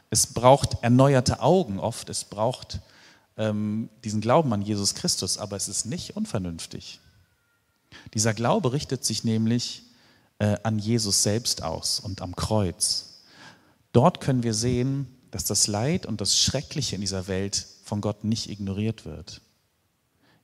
Es 0.09 0.25
braucht 0.25 0.81
erneuerte 0.83 1.41
Augen 1.41 1.79
oft. 1.79 2.07
Es 2.07 2.23
braucht 2.23 2.79
ähm, 3.35 3.89
diesen 4.05 4.21
Glauben 4.21 4.53
an 4.53 4.61
Jesus 4.61 4.95
Christus, 4.95 5.37
aber 5.37 5.57
es 5.57 5.67
ist 5.67 5.85
nicht 5.85 6.15
unvernünftig. 6.15 7.01
Dieser 8.13 8.33
Glaube 8.33 8.71
richtet 8.71 9.03
sich 9.03 9.25
nämlich 9.25 9.83
äh, 10.39 10.59
an 10.63 10.79
Jesus 10.79 11.23
selbst 11.23 11.61
aus 11.61 11.99
und 11.99 12.21
am 12.21 12.37
Kreuz. 12.37 13.19
Dort 13.91 14.21
können 14.21 14.43
wir 14.43 14.53
sehen, 14.53 15.13
dass 15.31 15.43
das 15.43 15.67
Leid 15.67 16.05
und 16.05 16.21
das 16.21 16.37
Schreckliche 16.37 16.95
in 16.95 17.01
dieser 17.01 17.27
Welt 17.27 17.67
von 17.83 17.99
Gott 17.99 18.23
nicht 18.23 18.49
ignoriert 18.49 19.03
wird. 19.03 19.41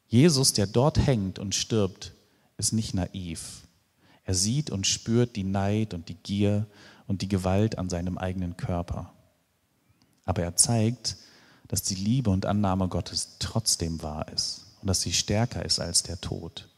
Jesus, 0.09 0.51
der 0.51 0.67
dort 0.67 1.07
hängt 1.07 1.39
und 1.39 1.55
stirbt, 1.55 2.11
ist 2.57 2.73
nicht 2.73 2.93
naiv. 2.93 3.61
Er 4.27 4.35
sieht 4.35 4.71
und 4.71 4.85
spürt 4.85 5.37
die 5.37 5.45
Neid 5.45 5.93
und 5.93 6.09
die 6.09 6.15
Gier 6.15 6.67
und 7.07 7.21
die 7.21 7.27
Gewalt 7.27 7.77
an 7.77 7.89
seinem 7.89 8.17
eigenen 8.17 8.57
Körper. 8.57 9.13
Aber 10.25 10.43
er 10.43 10.55
zeigt, 10.55 11.17
dass 11.67 11.81
die 11.81 11.95
Liebe 11.95 12.29
und 12.29 12.45
Annahme 12.45 12.87
Gottes 12.87 13.37
trotzdem 13.39 14.01
wahr 14.01 14.27
ist 14.33 14.65
und 14.81 14.87
dass 14.87 15.01
sie 15.01 15.13
stärker 15.13 15.65
ist 15.65 15.79
als 15.79 16.03
der 16.03 16.19
Tod. 16.21 16.69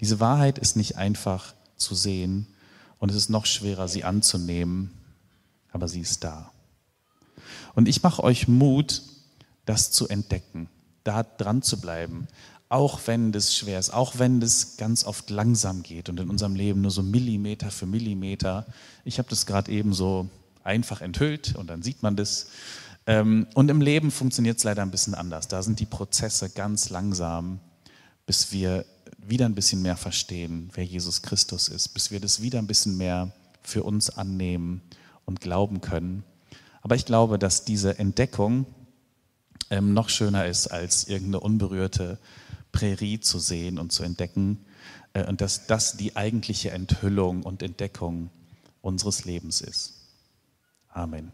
Diese 0.00 0.20
Wahrheit 0.20 0.58
ist 0.58 0.76
nicht 0.76 0.96
einfach 0.96 1.54
zu 1.76 1.94
sehen 1.94 2.46
und 2.98 3.10
es 3.10 3.16
ist 3.16 3.30
noch 3.30 3.46
schwerer, 3.46 3.88
sie 3.88 4.04
anzunehmen, 4.04 4.90
aber 5.72 5.88
sie 5.88 6.00
ist 6.00 6.24
da. 6.24 6.50
Und 7.74 7.88
ich 7.88 8.02
mache 8.02 8.22
euch 8.22 8.48
Mut, 8.48 9.02
das 9.64 9.90
zu 9.90 10.08
entdecken, 10.08 10.68
da 11.02 11.22
dran 11.22 11.62
zu 11.62 11.80
bleiben, 11.80 12.28
auch 12.74 13.02
wenn 13.06 13.30
das 13.30 13.56
schwer 13.56 13.78
ist, 13.78 13.90
auch 13.90 14.18
wenn 14.18 14.40
das 14.40 14.76
ganz 14.76 15.04
oft 15.04 15.30
langsam 15.30 15.84
geht 15.84 16.08
und 16.08 16.18
in 16.18 16.28
unserem 16.28 16.56
Leben 16.56 16.80
nur 16.80 16.90
so 16.90 17.04
Millimeter 17.04 17.70
für 17.70 17.86
Millimeter. 17.86 18.66
Ich 19.04 19.18
habe 19.18 19.28
das 19.28 19.46
gerade 19.46 19.70
eben 19.70 19.94
so 19.94 20.28
einfach 20.64 21.00
enthüllt 21.00 21.54
und 21.54 21.68
dann 21.68 21.82
sieht 21.82 22.02
man 22.02 22.16
das. 22.16 22.48
Ähm, 23.06 23.46
und 23.54 23.70
im 23.70 23.80
Leben 23.80 24.10
funktioniert 24.10 24.58
es 24.58 24.64
leider 24.64 24.82
ein 24.82 24.90
bisschen 24.90 25.14
anders. 25.14 25.46
Da 25.46 25.62
sind 25.62 25.78
die 25.78 25.86
Prozesse 25.86 26.50
ganz 26.50 26.90
langsam, 26.90 27.60
bis 28.26 28.50
wir 28.50 28.84
wieder 29.18 29.46
ein 29.46 29.54
bisschen 29.54 29.80
mehr 29.80 29.96
verstehen, 29.96 30.70
wer 30.74 30.84
Jesus 30.84 31.22
Christus 31.22 31.68
ist, 31.68 31.90
bis 31.90 32.10
wir 32.10 32.18
das 32.18 32.42
wieder 32.42 32.58
ein 32.58 32.66
bisschen 32.66 32.96
mehr 32.96 33.30
für 33.62 33.84
uns 33.84 34.10
annehmen 34.10 34.82
und 35.26 35.40
glauben 35.40 35.80
können. 35.80 36.24
Aber 36.82 36.96
ich 36.96 37.06
glaube, 37.06 37.38
dass 37.38 37.64
diese 37.64 38.00
Entdeckung 38.00 38.66
ähm, 39.70 39.94
noch 39.94 40.08
schöner 40.08 40.46
ist, 40.46 40.66
als 40.66 41.04
irgendeine 41.04 41.38
unberührte 41.38 42.18
Prärie 42.74 43.20
zu 43.20 43.38
sehen 43.38 43.78
und 43.78 43.92
zu 43.92 44.02
entdecken. 44.02 44.66
Äh, 45.14 45.26
und 45.26 45.40
dass 45.40 45.66
das 45.66 45.96
die 45.96 46.16
eigentliche 46.16 46.72
Enthüllung 46.72 47.42
und 47.42 47.62
Entdeckung 47.62 48.30
unseres 48.82 49.24
Lebens 49.24 49.62
ist. 49.62 49.94
Amen. 50.88 51.32